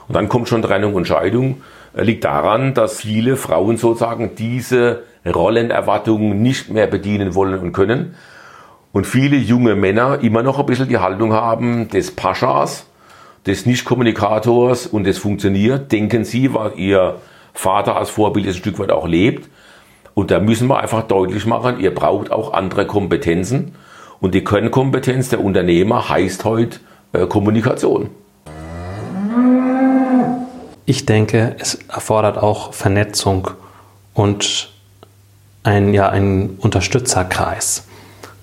Und 0.07 0.15
dann 0.15 0.29
kommt 0.29 0.47
schon 0.47 0.61
Trennung 0.61 0.93
und 0.93 1.07
Scheidung. 1.07 1.61
Liegt 1.93 2.23
daran, 2.23 2.73
dass 2.73 3.01
viele 3.01 3.35
Frauen 3.35 3.77
sozusagen 3.77 4.35
diese 4.35 5.03
Rollenerwartungen 5.25 6.41
nicht 6.41 6.69
mehr 6.69 6.87
bedienen 6.87 7.35
wollen 7.35 7.59
und 7.59 7.73
können. 7.73 8.15
Und 8.91 9.05
viele 9.05 9.37
junge 9.37 9.75
Männer 9.75 10.19
immer 10.21 10.43
noch 10.43 10.59
ein 10.59 10.65
bisschen 10.65 10.89
die 10.89 10.97
Haltung 10.97 11.33
haben 11.33 11.89
des 11.89 12.11
Paschas 12.11 12.85
des 13.45 13.65
Nicht-Kommunikators 13.65 14.87
und 14.87 15.07
es 15.07 15.17
funktioniert. 15.17 15.91
Denken 15.91 16.25
Sie, 16.25 16.53
was 16.53 16.75
Ihr 16.75 17.15
Vater 17.53 17.95
als 17.97 18.09
Vorbild 18.09 18.47
ein 18.47 18.53
Stück 18.53 18.79
weit 18.79 18.91
auch 18.91 19.07
lebt. 19.07 19.49
Und 20.13 20.31
da 20.31 20.39
müssen 20.39 20.67
wir 20.67 20.79
einfach 20.79 21.03
deutlich 21.03 21.45
machen, 21.45 21.79
ihr 21.79 21.93
braucht 21.93 22.31
auch 22.31 22.53
andere 22.53 22.85
Kompetenzen. 22.85 23.75
Und 24.19 24.33
die 24.33 24.43
Kernkompetenz 24.43 25.29
der 25.29 25.41
Unternehmer 25.43 26.09
heißt 26.09 26.43
heute 26.43 26.79
äh, 27.13 27.25
Kommunikation. 27.25 28.09
Ich 30.89 31.05
denke, 31.05 31.55
es 31.59 31.77
erfordert 31.87 32.39
auch 32.39 32.73
Vernetzung 32.73 33.51
und 34.15 34.71
ein, 35.61 35.93
ja, 35.93 36.09
einen 36.09 36.57
Unterstützerkreis, 36.57 37.83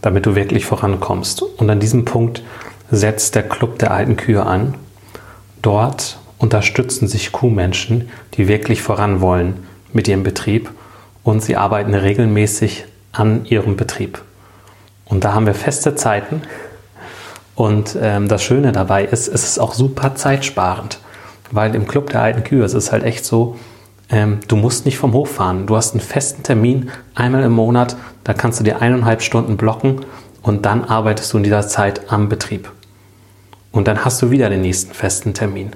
damit 0.00 0.26
du 0.26 0.36
wirklich 0.36 0.64
vorankommst. 0.64 1.42
Und 1.42 1.68
an 1.68 1.80
diesem 1.80 2.04
Punkt 2.04 2.44
setzt 2.88 3.34
der 3.34 3.48
Club 3.48 3.80
der 3.80 3.90
alten 3.90 4.16
Kühe 4.16 4.46
an. 4.46 4.74
Dort 5.60 6.18
unterstützen 6.38 7.08
sich 7.08 7.32
Kuhmenschen, 7.32 8.10
die 8.34 8.46
wirklich 8.46 8.80
voran 8.80 9.20
wollen 9.20 9.66
mit 9.92 10.06
ihrem 10.06 10.22
Betrieb 10.22 10.70
und 11.24 11.42
sie 11.42 11.56
arbeiten 11.56 11.94
regelmäßig 11.94 12.84
an 13.10 13.44
ihrem 13.46 13.74
Betrieb. 13.74 14.22
Und 15.04 15.24
da 15.24 15.34
haben 15.34 15.46
wir 15.46 15.54
feste 15.54 15.96
Zeiten. 15.96 16.42
Und 17.56 17.98
ähm, 18.00 18.28
das 18.28 18.44
Schöne 18.44 18.70
dabei 18.70 19.04
ist, 19.04 19.26
es 19.26 19.42
ist 19.42 19.58
auch 19.58 19.74
super 19.74 20.14
zeitsparend, 20.14 21.00
weil 21.50 21.74
im 21.74 21.86
Club 21.86 22.10
der 22.10 22.22
alten 22.22 22.44
Kühe 22.44 22.64
es 22.64 22.74
ist 22.74 22.92
halt 22.92 23.04
echt 23.04 23.24
so, 23.24 23.56
ähm, 24.08 24.40
du 24.48 24.56
musst 24.56 24.84
nicht 24.84 24.98
vom 24.98 25.12
Hof 25.12 25.32
fahren. 25.32 25.66
Du 25.66 25.76
hast 25.76 25.92
einen 25.92 26.00
festen 26.00 26.42
Termin 26.42 26.90
einmal 27.14 27.42
im 27.42 27.52
Monat, 27.52 27.96
da 28.24 28.34
kannst 28.34 28.60
du 28.60 28.64
dir 28.64 28.80
eineinhalb 28.80 29.22
Stunden 29.22 29.56
blocken 29.56 30.00
und 30.42 30.64
dann 30.64 30.84
arbeitest 30.84 31.32
du 31.32 31.38
in 31.38 31.44
dieser 31.44 31.66
Zeit 31.66 32.12
am 32.12 32.28
Betrieb. 32.28 32.70
Und 33.72 33.88
dann 33.88 34.04
hast 34.04 34.22
du 34.22 34.30
wieder 34.30 34.48
den 34.48 34.62
nächsten 34.62 34.94
festen 34.94 35.34
Termin. 35.34 35.72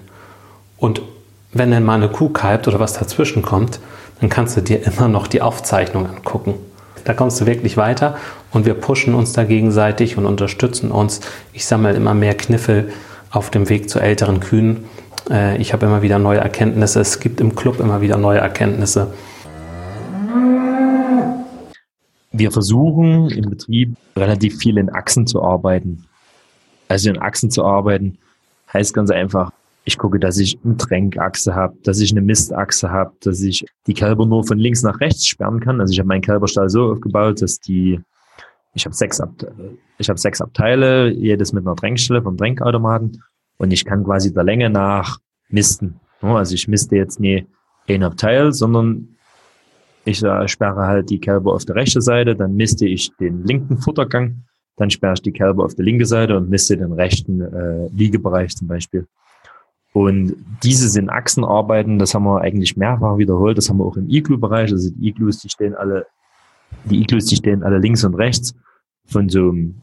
Und 0.79 1.03
wenn 1.53 1.71
dann 1.71 1.85
mal 1.85 1.95
eine 1.95 2.09
Kuh 2.09 2.29
kalbt 2.29 2.69
oder 2.69 2.81
was 2.81 2.95
dazwischen 2.95 3.43
kommt, 3.43 3.81
dann 4.21 4.29
kannst 4.29 4.57
du 4.57 4.61
dir 4.61 4.87
immer 4.87 5.09
noch 5.09 5.27
die 5.27 5.43
Aufzeichnung 5.43 6.07
angucken. 6.07 6.55
Da 7.05 7.15
kommst 7.15 7.41
du 7.41 7.47
wirklich 7.47 7.77
weiter 7.77 8.17
und 8.53 8.67
wir 8.67 8.75
pushen 8.75 9.15
uns 9.15 9.33
da 9.33 9.45
gegenseitig 9.45 10.17
und 10.17 10.27
unterstützen 10.27 10.91
uns. 10.91 11.21
Ich 11.53 11.67
sammle 11.67 11.95
immer 11.95 12.15
mehr 12.15 12.37
Kniffel 12.37 12.93
auf 13.31 13.51
dem 13.51 13.69
Weg 13.69 13.89
zu 13.89 14.01
älteren 14.01 14.41
Kühen. 14.41 14.85
Äh, 15.31 15.61
ich 15.61 15.73
habe 15.73 15.87
immer 15.87 16.03
wieder 16.03 16.19
neue 16.19 16.39
Erkenntnisse. 16.39 17.01
Es 17.01 17.21
gibt 17.21 17.41
im 17.41 17.55
Club 17.55 17.81
immer 17.81 18.01
wieder 18.01 18.19
neue 18.19 18.39
Erkenntnisse. 18.39 19.13
Wir 22.33 22.51
versuchen 22.51 23.31
im 23.31 23.51
Betrieb 23.51 23.97
relativ 24.17 24.59
viel 24.59 24.79
in 24.79 24.91
Achsen 24.91 25.27
zu 25.27 25.43
arbeiten. 25.43 26.05
Also 26.89 27.11
in 27.11 27.19
Achsen 27.19 27.51
zu 27.51 27.65
arbeiten 27.65 28.19
heißt 28.73 28.95
ganz 28.95 29.11
einfach, 29.11 29.53
ich 29.85 29.99
gucke, 29.99 30.19
dass 30.19 30.39
ich 30.39 30.59
eine 30.65 30.77
Tränkachse 30.77 31.55
habe, 31.55 31.75
dass 31.83 32.01
ich 32.01 32.13
eine 32.13 32.21
Mistachse 32.21 32.91
habe, 32.91 33.13
dass 33.23 33.41
ich 33.41 33.65
die 33.87 33.95
Kälber 33.95 34.27
nur 34.27 34.45
von 34.45 34.59
links 34.59 34.83
nach 34.83 35.01
rechts 35.01 35.27
sperren 35.27 35.61
kann. 35.61 35.81
Also 35.81 35.93
ich 35.93 35.99
habe 35.99 36.09
meinen 36.09 36.23
Kälberstall 36.23 36.69
so 36.69 36.93
aufgebaut, 36.93 37.43
dass 37.43 37.59
die, 37.59 38.01
ich 38.75 38.85
habe 38.85 38.95
sechs, 38.95 39.21
ich 39.99 40.09
habe 40.09 40.19
sechs 40.19 40.41
Abteile, 40.41 41.11
jedes 41.11 41.53
mit 41.53 41.67
einer 41.67 41.77
Tränkstelle 41.77 42.23
vom 42.23 42.37
Tränkautomaten 42.37 43.23
und 43.61 43.73
ich 43.73 43.85
kann 43.85 44.03
quasi 44.03 44.33
der 44.33 44.45
Länge 44.45 44.71
nach 44.71 45.19
misten. 45.49 46.01
Also 46.21 46.55
ich 46.55 46.67
misste 46.67 46.97
jetzt 46.97 47.21
nie 47.21 47.47
ein 47.89 48.03
Abteil, 48.03 48.53
sondern 48.53 49.17
ich 50.05 50.23
äh, 50.23 50.49
sperre 50.49 50.87
halt 50.87 51.11
die 51.11 51.21
Kälber 51.21 51.55
auf 51.55 51.65
der 51.65 51.77
rechten 51.77 52.01
Seite, 52.01 52.35
dann 52.35 52.55
misste 52.55 52.87
ich 52.87 53.11
den 53.19 53.45
linken 53.45 53.79
Futtergang 53.79 54.45
dann 54.81 54.89
sperre 54.89 55.13
ich 55.13 55.21
die 55.21 55.33
Kälber 55.33 55.67
auf 55.67 55.75
der 55.75 55.85
linken 55.85 56.07
Seite 56.07 56.39
und 56.39 56.49
misste 56.49 56.75
den 56.75 56.93
rechten 56.93 57.43
äh, 57.43 57.89
Liegebereich 57.89 58.57
zum 58.57 58.67
Beispiel. 58.67 59.07
Und 59.93 60.35
diese 60.63 60.89
sind 60.89 61.11
Achsenarbeiten, 61.11 61.99
das 61.99 62.15
haben 62.15 62.25
wir 62.25 62.41
eigentlich 62.41 62.79
mehrfach 62.79 63.19
wiederholt. 63.19 63.59
Das 63.59 63.69
haben 63.69 63.77
wir 63.77 63.85
auch 63.85 63.99
im 63.99 64.09
Iglu-Bereich. 64.09 64.73
Also 64.73 64.91
die 64.91 65.09
Iglus, 65.09 65.41
die 65.41 65.51
stehen 65.51 65.75
alle, 65.75 66.07
die 66.87 67.03
Iglus, 67.03 67.27
die 67.27 67.37
stehen 67.37 67.63
alle 67.63 67.77
links 67.77 68.05
und 68.05 68.15
rechts 68.15 68.55
von 69.05 69.29
so 69.29 69.51
einem, 69.51 69.83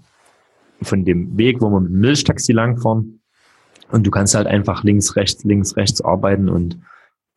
von 0.82 1.06
dem 1.06 1.38
Weg, 1.38 1.62
wo 1.62 1.70
wir 1.70 1.80
mit 1.80 1.92
dem 1.92 2.00
Milchtaxi 2.00 2.54
langfahren. 2.54 3.17
Und 3.90 4.06
du 4.06 4.12
kannst 4.12 4.36
halt 4.36 4.48
einfach 4.48 4.84
links, 4.84 5.16
rechts, 5.16 5.44
links, 5.44 5.76
rechts 5.78 6.02
arbeiten 6.02 6.50
und, 6.50 6.78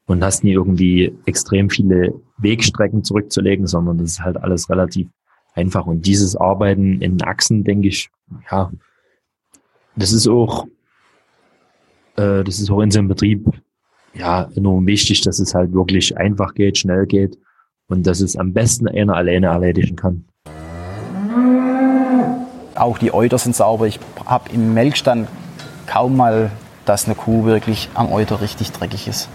und 0.07 0.25
hast 0.25 0.43
nie 0.43 0.53
irgendwie 0.53 1.17
extrem 1.27 1.71
viele 1.71 2.15
Wegstrecken 2.39 3.05
zurückzulegen, 3.05 3.67
sondern 3.67 3.99
das 3.99 4.13
ist 4.13 4.21
halt 4.21 4.37
alles 4.37 4.69
relativ 4.69 5.09
einfach. 5.55 5.87
Und 5.87 6.07
dieses 6.07 6.37
Arbeiten 6.37 7.01
in 7.01 7.23
Achsen, 7.23 7.65
denke 7.65 7.89
ich, 7.89 8.11
ja, 8.51 8.71
das 9.97 10.13
ist 10.13 10.29
auch, 10.29 10.67
äh, 12.17 12.43
das 12.43 12.59
ist 12.59 12.71
auch 12.71 12.81
in 12.81 12.91
so 12.91 12.99
einem 12.99 13.09
Betrieb, 13.09 13.47
ja, 14.15 14.49
enorm 14.57 14.87
wichtig, 14.87 15.21
dass 15.21 15.39
es 15.39 15.55
halt 15.55 15.73
wirklich 15.73 16.17
einfach 16.17 16.55
geht, 16.55 16.79
schnell 16.79 17.07
geht 17.07 17.39
und 17.89 18.07
dass 18.07 18.21
es 18.21 18.37
am 18.37 18.53
besten 18.53 18.89
einer 18.89 19.15
alleine 19.15 19.47
erledigen 19.49 19.95
kann. 19.95 20.25
Auch 22.75 22.99
die 22.99 23.13
Euter 23.13 23.39
sind 23.39 23.55
sauber. 23.55 23.87
Ich 23.87 24.01
habe 24.25 24.51
im 24.53 24.75
Melkstand 24.75 25.29
kaum 25.91 26.17
mal, 26.17 26.51
dass 26.85 27.07
eine 27.07 27.17
Kuh 27.17 27.45
wirklich 27.45 27.89
am 27.95 28.13
Euter 28.13 28.41
richtig 28.41 28.71
dreckig 28.73 29.09
ist. 29.09 29.29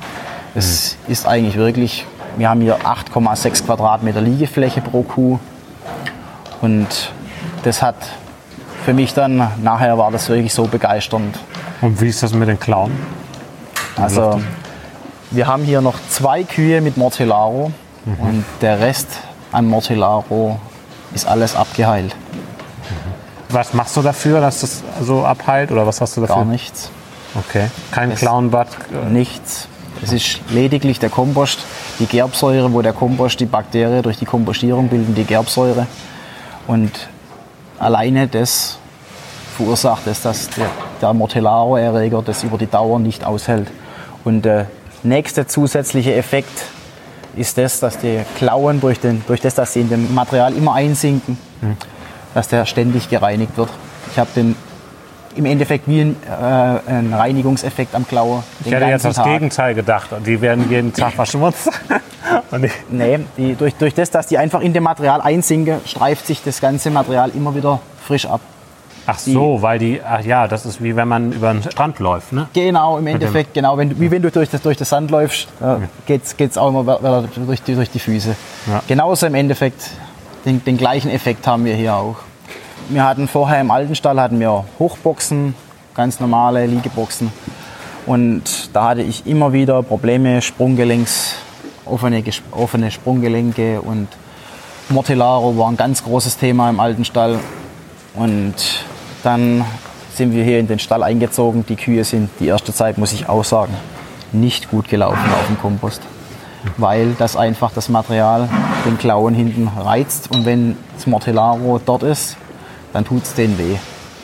Es 0.55 0.97
mhm. 1.05 1.11
ist 1.11 1.27
eigentlich 1.27 1.57
wirklich, 1.57 2.05
wir 2.37 2.49
haben 2.49 2.61
hier 2.61 2.77
8,6 2.79 3.65
Quadratmeter 3.65 4.21
Liegefläche 4.21 4.81
pro 4.81 5.03
Kuh. 5.03 5.39
Und 6.61 7.11
das 7.63 7.81
hat 7.81 7.95
für 8.85 8.93
mich 8.93 9.13
dann, 9.13 9.49
nachher 9.61 9.97
war 9.97 10.11
das 10.11 10.29
wirklich 10.29 10.53
so 10.53 10.65
begeisternd. 10.65 11.37
Und 11.81 11.99
wie 11.99 12.07
ist 12.07 12.23
das 12.23 12.33
mit 12.33 12.47
den 12.47 12.59
Klauen? 12.59 12.93
Also 13.97 14.39
wir 15.31 15.47
haben 15.47 15.63
hier 15.63 15.81
noch 15.81 15.95
zwei 16.09 16.43
Kühe 16.43 16.79
mit 16.79 16.95
Mortellaro 16.95 17.71
mhm. 18.05 18.19
und 18.19 18.45
der 18.61 18.79
Rest 18.79 19.07
an 19.51 19.67
Mortellaro 19.67 20.59
ist 21.13 21.27
alles 21.27 21.55
abgeheilt. 21.55 22.15
Was 23.49 23.73
machst 23.73 23.95
du 23.95 24.01
dafür, 24.01 24.41
dass 24.41 24.61
das 24.61 24.83
so 25.01 25.23
abheilt 25.23 25.71
oder 25.71 25.85
was 25.85 26.01
hast 26.01 26.17
du 26.17 26.21
dafür? 26.21 26.37
Gar 26.37 26.45
nichts. 26.45 26.89
Okay, 27.35 27.69
kein 27.91 28.15
Klauenbad? 28.15 28.67
Nichts. 29.09 29.67
Es 30.01 30.11
ist 30.11 30.39
lediglich 30.49 30.99
der 30.99 31.09
Kompost, 31.09 31.59
die 31.99 32.05
Gerbsäure, 32.05 32.71
wo 32.73 32.81
der 32.81 32.93
Kompost, 32.93 33.39
die 33.39 33.45
Bakterien 33.45 34.03
durch 34.03 34.17
die 34.17 34.25
Kompostierung 34.25 34.89
bilden 34.89 35.15
die 35.15 35.23
Gerbsäure. 35.23 35.87
Und 36.67 36.91
alleine 37.79 38.27
das 38.27 38.77
verursacht 39.55 40.07
es, 40.07 40.21
dass 40.21 40.49
der, 40.49 40.67
der 41.01 41.13
Mortellaro-Erreger 41.13 42.21
das 42.21 42.43
über 42.43 42.57
die 42.57 42.67
Dauer 42.67 42.99
nicht 42.99 43.23
aushält. 43.23 43.69
Und 44.23 44.43
der 44.43 44.67
nächste 45.03 45.47
zusätzliche 45.47 46.13
Effekt 46.13 46.65
ist 47.35 47.57
das, 47.57 47.79
dass 47.79 47.97
die 47.97 48.19
Klauen 48.37 48.81
durch, 48.81 48.99
den, 48.99 49.23
durch 49.27 49.41
das, 49.41 49.55
dass 49.55 49.73
sie 49.73 49.81
in 49.81 49.89
dem 49.89 50.13
Material 50.13 50.53
immer 50.53 50.73
einsinken, 50.73 51.37
mhm. 51.61 51.77
Dass 52.35 52.47
der 52.47 52.67
ständig 52.67 53.09
gereinigt 53.09 53.57
wird. 53.57 53.69
Ich 54.11 54.19
habe 54.19 54.29
den 54.35 54.55
im 55.35 55.45
Endeffekt 55.45 55.87
wie 55.87 56.01
ein, 56.01 56.15
äh, 56.29 56.91
ein 56.91 57.13
Reinigungseffekt 57.13 57.93
am 57.95 58.07
Klaue. 58.07 58.43
Ich 58.63 58.71
hätte 58.71 58.85
jetzt 58.85 59.05
das 59.05 59.15
Tag. 59.15 59.25
Gegenteil 59.25 59.73
gedacht. 59.73 60.09
Die 60.25 60.39
werden 60.39 60.69
jeden 60.69 60.93
Tag 60.93 61.13
verschmutzt. 61.15 61.69
nee, 62.89 63.19
die, 63.37 63.55
durch, 63.55 63.75
durch 63.75 63.93
das, 63.93 64.11
dass 64.11 64.27
die 64.27 64.37
einfach 64.37 64.61
in 64.61 64.73
dem 64.73 64.83
Material 64.83 65.21
einsinken, 65.21 65.79
streift 65.85 66.27
sich 66.27 66.41
das 66.43 66.61
ganze 66.61 66.89
Material 66.89 67.31
immer 67.31 67.55
wieder 67.55 67.79
frisch 68.05 68.25
ab. 68.25 68.41
Ach 69.07 69.19
so, 69.19 69.57
die, 69.57 69.61
weil 69.61 69.79
die, 69.79 70.01
ach 70.03 70.21
ja, 70.21 70.47
das 70.47 70.65
ist 70.65 70.81
wie 70.81 70.95
wenn 70.95 71.07
man 71.07 71.31
über 71.31 71.53
den 71.53 71.61
Strand 71.61 71.99
läuft, 71.99 72.33
ne? 72.33 72.47
Genau, 72.53 72.97
im 72.97 73.05
Endeffekt, 73.05 73.53
genau. 73.53 73.77
Wenn, 73.77 73.99
wie 73.99 74.09
wenn 74.09 74.21
du 74.23 74.31
durch 74.31 74.49
das, 74.49 74.61
durch 74.61 74.77
das 74.77 74.89
Sand 74.89 75.11
läufst, 75.11 75.47
äh, 75.61 75.75
geht's, 76.07 76.35
geht's 76.37 76.57
auch 76.57 76.69
immer 76.69 77.27
durch 77.45 77.61
die, 77.61 77.75
durch 77.75 77.91
die 77.91 77.99
Füße. 77.99 78.35
Ja. 78.65 78.81
Genauso 78.87 79.27
im 79.27 79.35
Endeffekt, 79.35 79.91
den, 80.45 80.63
den 80.63 80.77
gleichen 80.77 81.11
Effekt 81.11 81.45
haben 81.45 81.65
wir 81.65 81.75
hier 81.75 81.93
auch. 81.93 82.15
Wir 82.87 83.03
hatten 83.03 83.27
vorher 83.27 83.61
im 83.61 83.71
alten 83.71 83.95
Stall 83.95 84.21
hatten 84.21 84.39
wir 84.39 84.63
Hochboxen, 84.77 85.55
ganz 85.95 86.19
normale 86.19 86.67
Liegeboxen. 86.67 87.31
Und 88.05 88.69
da 88.73 88.89
hatte 88.89 89.01
ich 89.01 89.25
immer 89.25 89.53
wieder 89.53 89.81
Probleme, 89.81 90.39
Sprunggelenks, 90.43 91.33
offene, 91.85 92.23
offene 92.51 92.91
Sprunggelenke 92.91 93.81
und 93.81 94.07
Mortellaro 94.89 95.57
war 95.57 95.67
ein 95.69 95.77
ganz 95.77 96.03
großes 96.03 96.37
Thema 96.37 96.69
im 96.69 96.79
alten 96.79 97.05
Stall. 97.05 97.39
Und 98.13 98.53
dann 99.23 99.65
sind 100.13 100.35
wir 100.35 100.43
hier 100.43 100.59
in 100.59 100.67
den 100.67 100.77
Stall 100.77 101.01
eingezogen. 101.01 101.65
Die 101.67 101.77
Kühe 101.77 102.03
sind 102.03 102.29
die 102.39 102.45
erste 102.45 102.71
Zeit, 102.71 102.99
muss 102.99 103.13
ich 103.13 103.27
auch 103.27 103.43
sagen, 103.43 103.73
nicht 104.31 104.69
gut 104.69 104.89
gelaufen 104.89 105.31
auf 105.33 105.47
dem 105.47 105.59
Kompost. 105.59 106.03
Weil 106.77 107.15
das 107.17 107.35
einfach 107.35 107.71
das 107.71 107.89
Material 107.89 108.47
den 108.85 108.99
Klauen 108.99 109.33
hinten 109.33 109.67
reizt. 109.69 110.29
Und 110.31 110.45
wenn 110.45 110.77
das 110.93 111.07
Mortellaro 111.07 111.81
dort 111.83 112.03
ist, 112.03 112.37
dann 112.95 113.03
tut 113.03 113.23
es 113.23 113.33
denen 113.33 113.57
weh. 113.57 113.75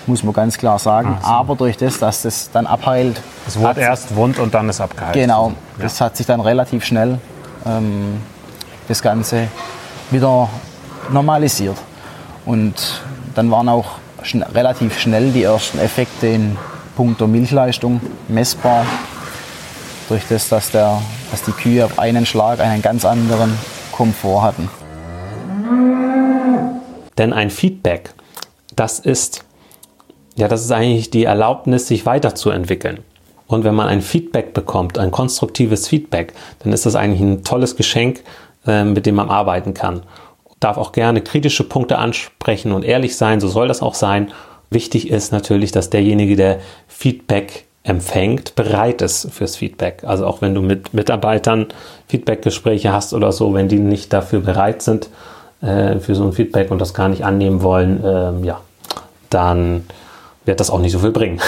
Muss 0.07 0.23
man 0.23 0.33
ganz 0.33 0.57
klar 0.57 0.79
sagen. 0.79 1.17
So. 1.21 1.27
Aber 1.27 1.55
durch 1.57 1.75
das, 1.75 1.99
dass 1.99 2.21
das 2.21 2.51
dann 2.51 2.65
abheilt. 2.65 3.21
Es 3.45 3.59
wurde 3.59 3.81
erst 3.81 4.15
wund 4.15 4.39
und 4.39 4.53
dann 4.53 4.69
ist 4.69 4.79
abgeheilt. 4.79 5.13
Genau. 5.13 5.49
Ja. 5.49 5.83
Das 5.83 5.99
hat 5.99 6.15
sich 6.15 6.25
dann 6.25 6.39
relativ 6.39 6.85
schnell 6.85 7.19
ähm, 7.65 8.21
das 8.87 9.01
Ganze 9.01 9.49
wieder 10.09 10.47
normalisiert. 11.09 11.75
Und 12.45 13.01
dann 13.35 13.51
waren 13.51 13.67
auch 13.67 13.97
schn 14.23 14.41
relativ 14.41 14.97
schnell 14.97 15.31
die 15.31 15.43
ersten 15.43 15.77
Effekte 15.77 16.27
in 16.27 16.57
puncto 16.95 17.27
Milchleistung 17.27 17.99
messbar. 18.29 18.85
Durch 20.07 20.23
das, 20.29 20.47
dass, 20.47 20.71
der, 20.71 21.01
dass 21.29 21.43
die 21.43 21.51
Kühe 21.51 21.83
auf 21.83 21.99
einen 21.99 22.25
Schlag 22.25 22.61
einen 22.61 22.81
ganz 22.81 23.03
anderen 23.03 23.53
Komfort 23.91 24.43
hatten. 24.43 24.69
Denn 27.17 27.33
ein 27.33 27.49
Feedback, 27.49 28.13
das 28.81 28.97
ist, 28.97 29.45
ja, 30.35 30.47
das 30.47 30.65
ist 30.65 30.71
eigentlich 30.71 31.11
die 31.11 31.25
Erlaubnis, 31.25 31.87
sich 31.87 32.07
weiterzuentwickeln. 32.07 33.01
Und 33.45 33.63
wenn 33.63 33.75
man 33.75 33.87
ein 33.87 34.01
Feedback 34.01 34.55
bekommt, 34.55 34.97
ein 34.97 35.11
konstruktives 35.11 35.87
Feedback, 35.87 36.33
dann 36.63 36.73
ist 36.73 36.87
das 36.87 36.95
eigentlich 36.95 37.21
ein 37.21 37.43
tolles 37.43 37.75
Geschenk, 37.75 38.23
äh, 38.65 38.83
mit 38.83 39.05
dem 39.05 39.15
man 39.15 39.29
arbeiten 39.29 39.75
kann. 39.75 40.01
Darf 40.59 40.77
auch 40.77 40.93
gerne 40.93 41.21
kritische 41.21 41.63
Punkte 41.63 41.99
ansprechen 41.99 42.71
und 42.71 42.83
ehrlich 42.83 43.15
sein, 43.17 43.39
so 43.39 43.49
soll 43.49 43.67
das 43.67 43.83
auch 43.83 43.93
sein. 43.93 44.31
Wichtig 44.71 45.11
ist 45.11 45.31
natürlich, 45.31 45.71
dass 45.71 45.91
derjenige, 45.91 46.35
der 46.35 46.59
Feedback 46.87 47.65
empfängt, 47.83 48.55
bereit 48.55 49.03
ist 49.03 49.31
fürs 49.31 49.57
Feedback. 49.57 50.03
Also 50.05 50.25
auch 50.25 50.41
wenn 50.41 50.55
du 50.55 50.61
mit 50.61 50.95
Mitarbeitern 50.95 51.67
Feedbackgespräche 52.07 52.91
hast 52.91 53.13
oder 53.13 53.31
so, 53.31 53.53
wenn 53.53 53.67
die 53.67 53.79
nicht 53.79 54.11
dafür 54.11 54.39
bereit 54.39 54.81
sind 54.81 55.09
äh, 55.61 55.99
für 55.99 56.15
so 56.15 56.23
ein 56.23 56.33
Feedback 56.33 56.71
und 56.71 56.81
das 56.81 56.95
gar 56.95 57.09
nicht 57.09 57.23
annehmen 57.23 57.61
wollen, 57.61 58.03
äh, 58.03 58.45
ja, 58.45 58.61
dann 59.33 59.85
wird 60.45 60.59
das 60.59 60.69
auch 60.69 60.79
nicht 60.79 60.91
so 60.91 60.99
viel 60.99 61.11
bringen. 61.11 61.39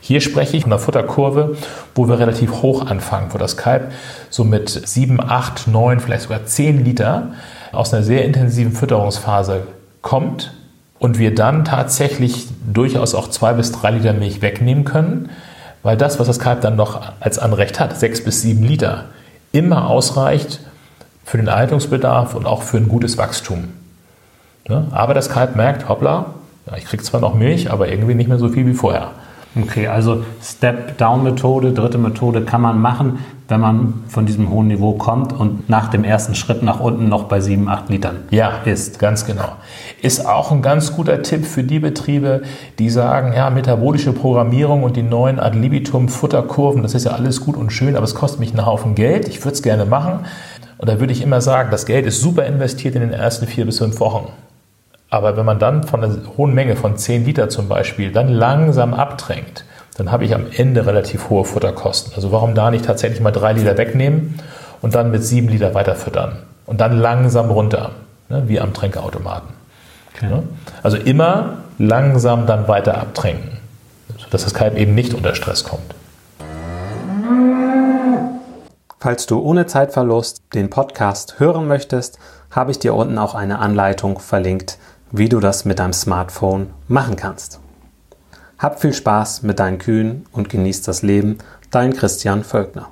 Hier 0.00 0.20
spreche 0.20 0.56
ich 0.56 0.64
von 0.64 0.72
einer 0.72 0.80
Futterkurve, 0.80 1.56
wo 1.94 2.08
wir 2.08 2.18
relativ 2.18 2.62
hoch 2.62 2.84
anfangen, 2.86 3.28
wo 3.32 3.38
das 3.38 3.56
Kalb 3.56 3.92
so 4.28 4.42
mit 4.42 4.68
7, 4.68 5.20
8, 5.20 5.68
9, 5.68 6.00
vielleicht 6.00 6.22
sogar 6.22 6.44
10 6.44 6.84
Liter 6.84 7.34
aus 7.70 7.94
einer 7.94 8.02
sehr 8.02 8.24
intensiven 8.24 8.72
Fütterungsphase 8.72 9.68
kommt 10.02 10.52
und 10.98 11.20
wir 11.20 11.32
dann 11.32 11.64
tatsächlich 11.64 12.48
durchaus 12.72 13.14
auch 13.14 13.28
2 13.28 13.52
bis 13.52 13.70
3 13.70 13.92
Liter 13.92 14.12
Milch 14.12 14.42
wegnehmen 14.42 14.84
können, 14.84 15.30
weil 15.84 15.96
das, 15.96 16.18
was 16.18 16.26
das 16.26 16.40
Kalb 16.40 16.60
dann 16.62 16.74
noch 16.74 17.00
als 17.20 17.38
Anrecht 17.38 17.78
hat, 17.78 17.96
6 17.96 18.24
bis 18.24 18.42
7 18.42 18.64
Liter, 18.64 19.04
immer 19.52 19.88
ausreicht 19.88 20.58
für 21.24 21.36
den 21.36 21.46
Erhaltungsbedarf 21.46 22.34
und 22.34 22.46
auch 22.46 22.62
für 22.62 22.78
ein 22.78 22.88
gutes 22.88 23.16
Wachstum. 23.16 23.68
Ne? 24.68 24.86
Aber 24.90 25.14
das 25.14 25.30
Kalb 25.30 25.56
merkt, 25.56 25.88
hoppla, 25.88 26.26
ich 26.76 26.84
kriege 26.84 27.02
zwar 27.02 27.20
noch 27.20 27.34
Milch, 27.34 27.70
aber 27.70 27.88
irgendwie 27.88 28.14
nicht 28.14 28.28
mehr 28.28 28.38
so 28.38 28.48
viel 28.48 28.66
wie 28.66 28.74
vorher. 28.74 29.10
Okay, 29.60 29.88
also 29.88 30.22
Step-Down-Methode, 30.40 31.72
dritte 31.72 31.98
Methode 31.98 32.42
kann 32.42 32.60
man 32.60 32.80
machen, 32.80 33.18
wenn 33.48 33.60
man 33.60 34.04
von 34.06 34.24
diesem 34.24 34.48
hohen 34.48 34.68
Niveau 34.68 34.92
kommt 34.92 35.32
und 35.32 35.68
nach 35.68 35.88
dem 35.88 36.04
ersten 36.04 36.36
Schritt 36.36 36.62
nach 36.62 36.78
unten 36.78 37.08
noch 37.08 37.24
bei 37.24 37.40
7, 37.40 37.68
8 37.68 37.88
Litern 37.88 38.18
ja, 38.30 38.60
ist. 38.64 39.00
Ganz 39.00 39.26
genau. 39.26 39.56
Ist 40.02 40.24
auch 40.24 40.52
ein 40.52 40.62
ganz 40.62 40.94
guter 40.94 41.22
Tipp 41.22 41.44
für 41.44 41.64
die 41.64 41.80
Betriebe, 41.80 42.42
die 42.78 42.90
sagen, 42.90 43.32
ja, 43.32 43.50
metabolische 43.50 44.12
Programmierung 44.12 44.84
und 44.84 44.94
die 44.94 45.02
neuen 45.02 45.40
Ad 45.40 45.58
libitum 45.58 46.08
Futterkurven, 46.08 46.84
das 46.84 46.94
ist 46.94 47.06
ja 47.06 47.10
alles 47.10 47.40
gut 47.40 47.56
und 47.56 47.72
schön, 47.72 47.96
aber 47.96 48.04
es 48.04 48.14
kostet 48.14 48.38
mich 48.38 48.50
einen 48.50 48.66
Haufen 48.66 48.94
Geld. 48.94 49.26
Ich 49.28 49.44
würde 49.44 49.54
es 49.54 49.62
gerne 49.62 49.84
machen. 49.84 50.20
Und 50.78 50.88
da 50.88 51.00
würde 51.00 51.12
ich 51.12 51.22
immer 51.22 51.40
sagen, 51.40 51.72
das 51.72 51.86
Geld 51.86 52.06
ist 52.06 52.20
super 52.20 52.46
investiert 52.46 52.94
in 52.94 53.00
den 53.00 53.12
ersten 53.12 53.48
vier 53.48 53.66
bis 53.66 53.78
fünf 53.78 53.98
Wochen. 53.98 54.28
Aber 55.10 55.36
wenn 55.36 55.44
man 55.44 55.58
dann 55.58 55.82
von 55.82 56.04
einer 56.04 56.14
hohen 56.36 56.54
Menge 56.54 56.76
von 56.76 56.96
10 56.96 57.24
Liter 57.24 57.48
zum 57.48 57.68
Beispiel 57.68 58.12
dann 58.12 58.28
langsam 58.28 58.94
abdrängt, 58.94 59.64
dann 59.96 60.12
habe 60.12 60.24
ich 60.24 60.34
am 60.34 60.46
Ende 60.56 60.86
relativ 60.86 61.28
hohe 61.28 61.44
Futterkosten. 61.44 62.12
Also 62.14 62.30
warum 62.30 62.54
da 62.54 62.70
nicht 62.70 62.84
tatsächlich 62.84 63.20
mal 63.20 63.32
3 63.32 63.54
Liter 63.54 63.76
wegnehmen 63.76 64.38
und 64.80 64.94
dann 64.94 65.10
mit 65.10 65.24
7 65.24 65.48
Liter 65.48 65.74
weiterfüttern 65.74 66.44
und 66.64 66.80
dann 66.80 66.96
langsam 66.96 67.50
runter, 67.50 67.90
ne, 68.28 68.44
wie 68.46 68.60
am 68.60 68.72
Tränkeautomaten. 68.72 69.50
Okay. 70.14 70.26
Ne? 70.28 70.44
Also 70.84 70.96
immer 70.96 71.58
langsam 71.78 72.46
dann 72.46 72.68
weiter 72.68 72.98
abtränken, 72.98 73.58
sodass 74.16 74.44
das 74.44 74.54
Kalb 74.54 74.76
eben 74.76 74.94
nicht 74.94 75.12
unter 75.12 75.34
Stress 75.34 75.64
kommt. 75.64 75.94
Falls 79.00 79.26
du 79.26 79.40
ohne 79.40 79.66
Zeitverlust 79.66 80.42
den 80.54 80.70
Podcast 80.70 81.40
hören 81.40 81.66
möchtest, 81.66 82.18
habe 82.50 82.70
ich 82.70 82.78
dir 82.78 82.94
unten 82.94 83.18
auch 83.18 83.34
eine 83.34 83.58
Anleitung 83.58 84.18
verlinkt, 84.18 84.78
wie 85.12 85.28
du 85.28 85.40
das 85.40 85.64
mit 85.64 85.78
deinem 85.78 85.92
Smartphone 85.92 86.70
machen 86.88 87.14
kannst. 87.16 87.60
Hab 88.58 88.80
viel 88.80 88.92
Spaß 88.92 89.42
mit 89.42 89.58
deinen 89.58 89.78
Kühen 89.78 90.26
und 90.32 90.48
genieß 90.48 90.82
das 90.82 91.02
Leben. 91.02 91.38
Dein 91.70 91.94
Christian 91.94 92.44
Völkner. 92.44 92.90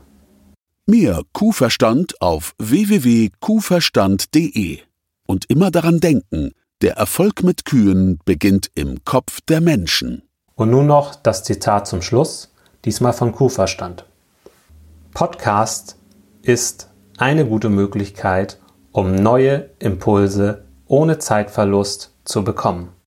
Mehr 0.86 1.22
Kuhverstand 1.32 2.20
auf 2.22 2.54
www.kuhverstand.de 2.58 4.78
und 5.26 5.50
immer 5.50 5.70
daran 5.70 6.00
denken, 6.00 6.52
der 6.80 6.94
Erfolg 6.94 7.42
mit 7.42 7.66
Kühen 7.66 8.20
beginnt 8.24 8.70
im 8.74 9.04
Kopf 9.04 9.40
der 9.42 9.60
Menschen. 9.60 10.22
Und 10.54 10.70
nun 10.70 10.86
noch 10.86 11.16
das 11.16 11.44
Zitat 11.44 11.86
zum 11.86 12.00
Schluss, 12.02 12.52
diesmal 12.84 13.12
von 13.12 13.32
Kuhverstand. 13.32 14.04
Podcast 15.12 15.96
ist 16.42 16.88
eine 17.18 17.44
gute 17.44 17.68
Möglichkeit, 17.68 18.58
um 18.92 19.14
neue 19.14 19.70
Impulse 19.80 20.67
ohne 20.88 21.18
Zeitverlust 21.18 22.12
zu 22.24 22.42
bekommen. 22.42 22.92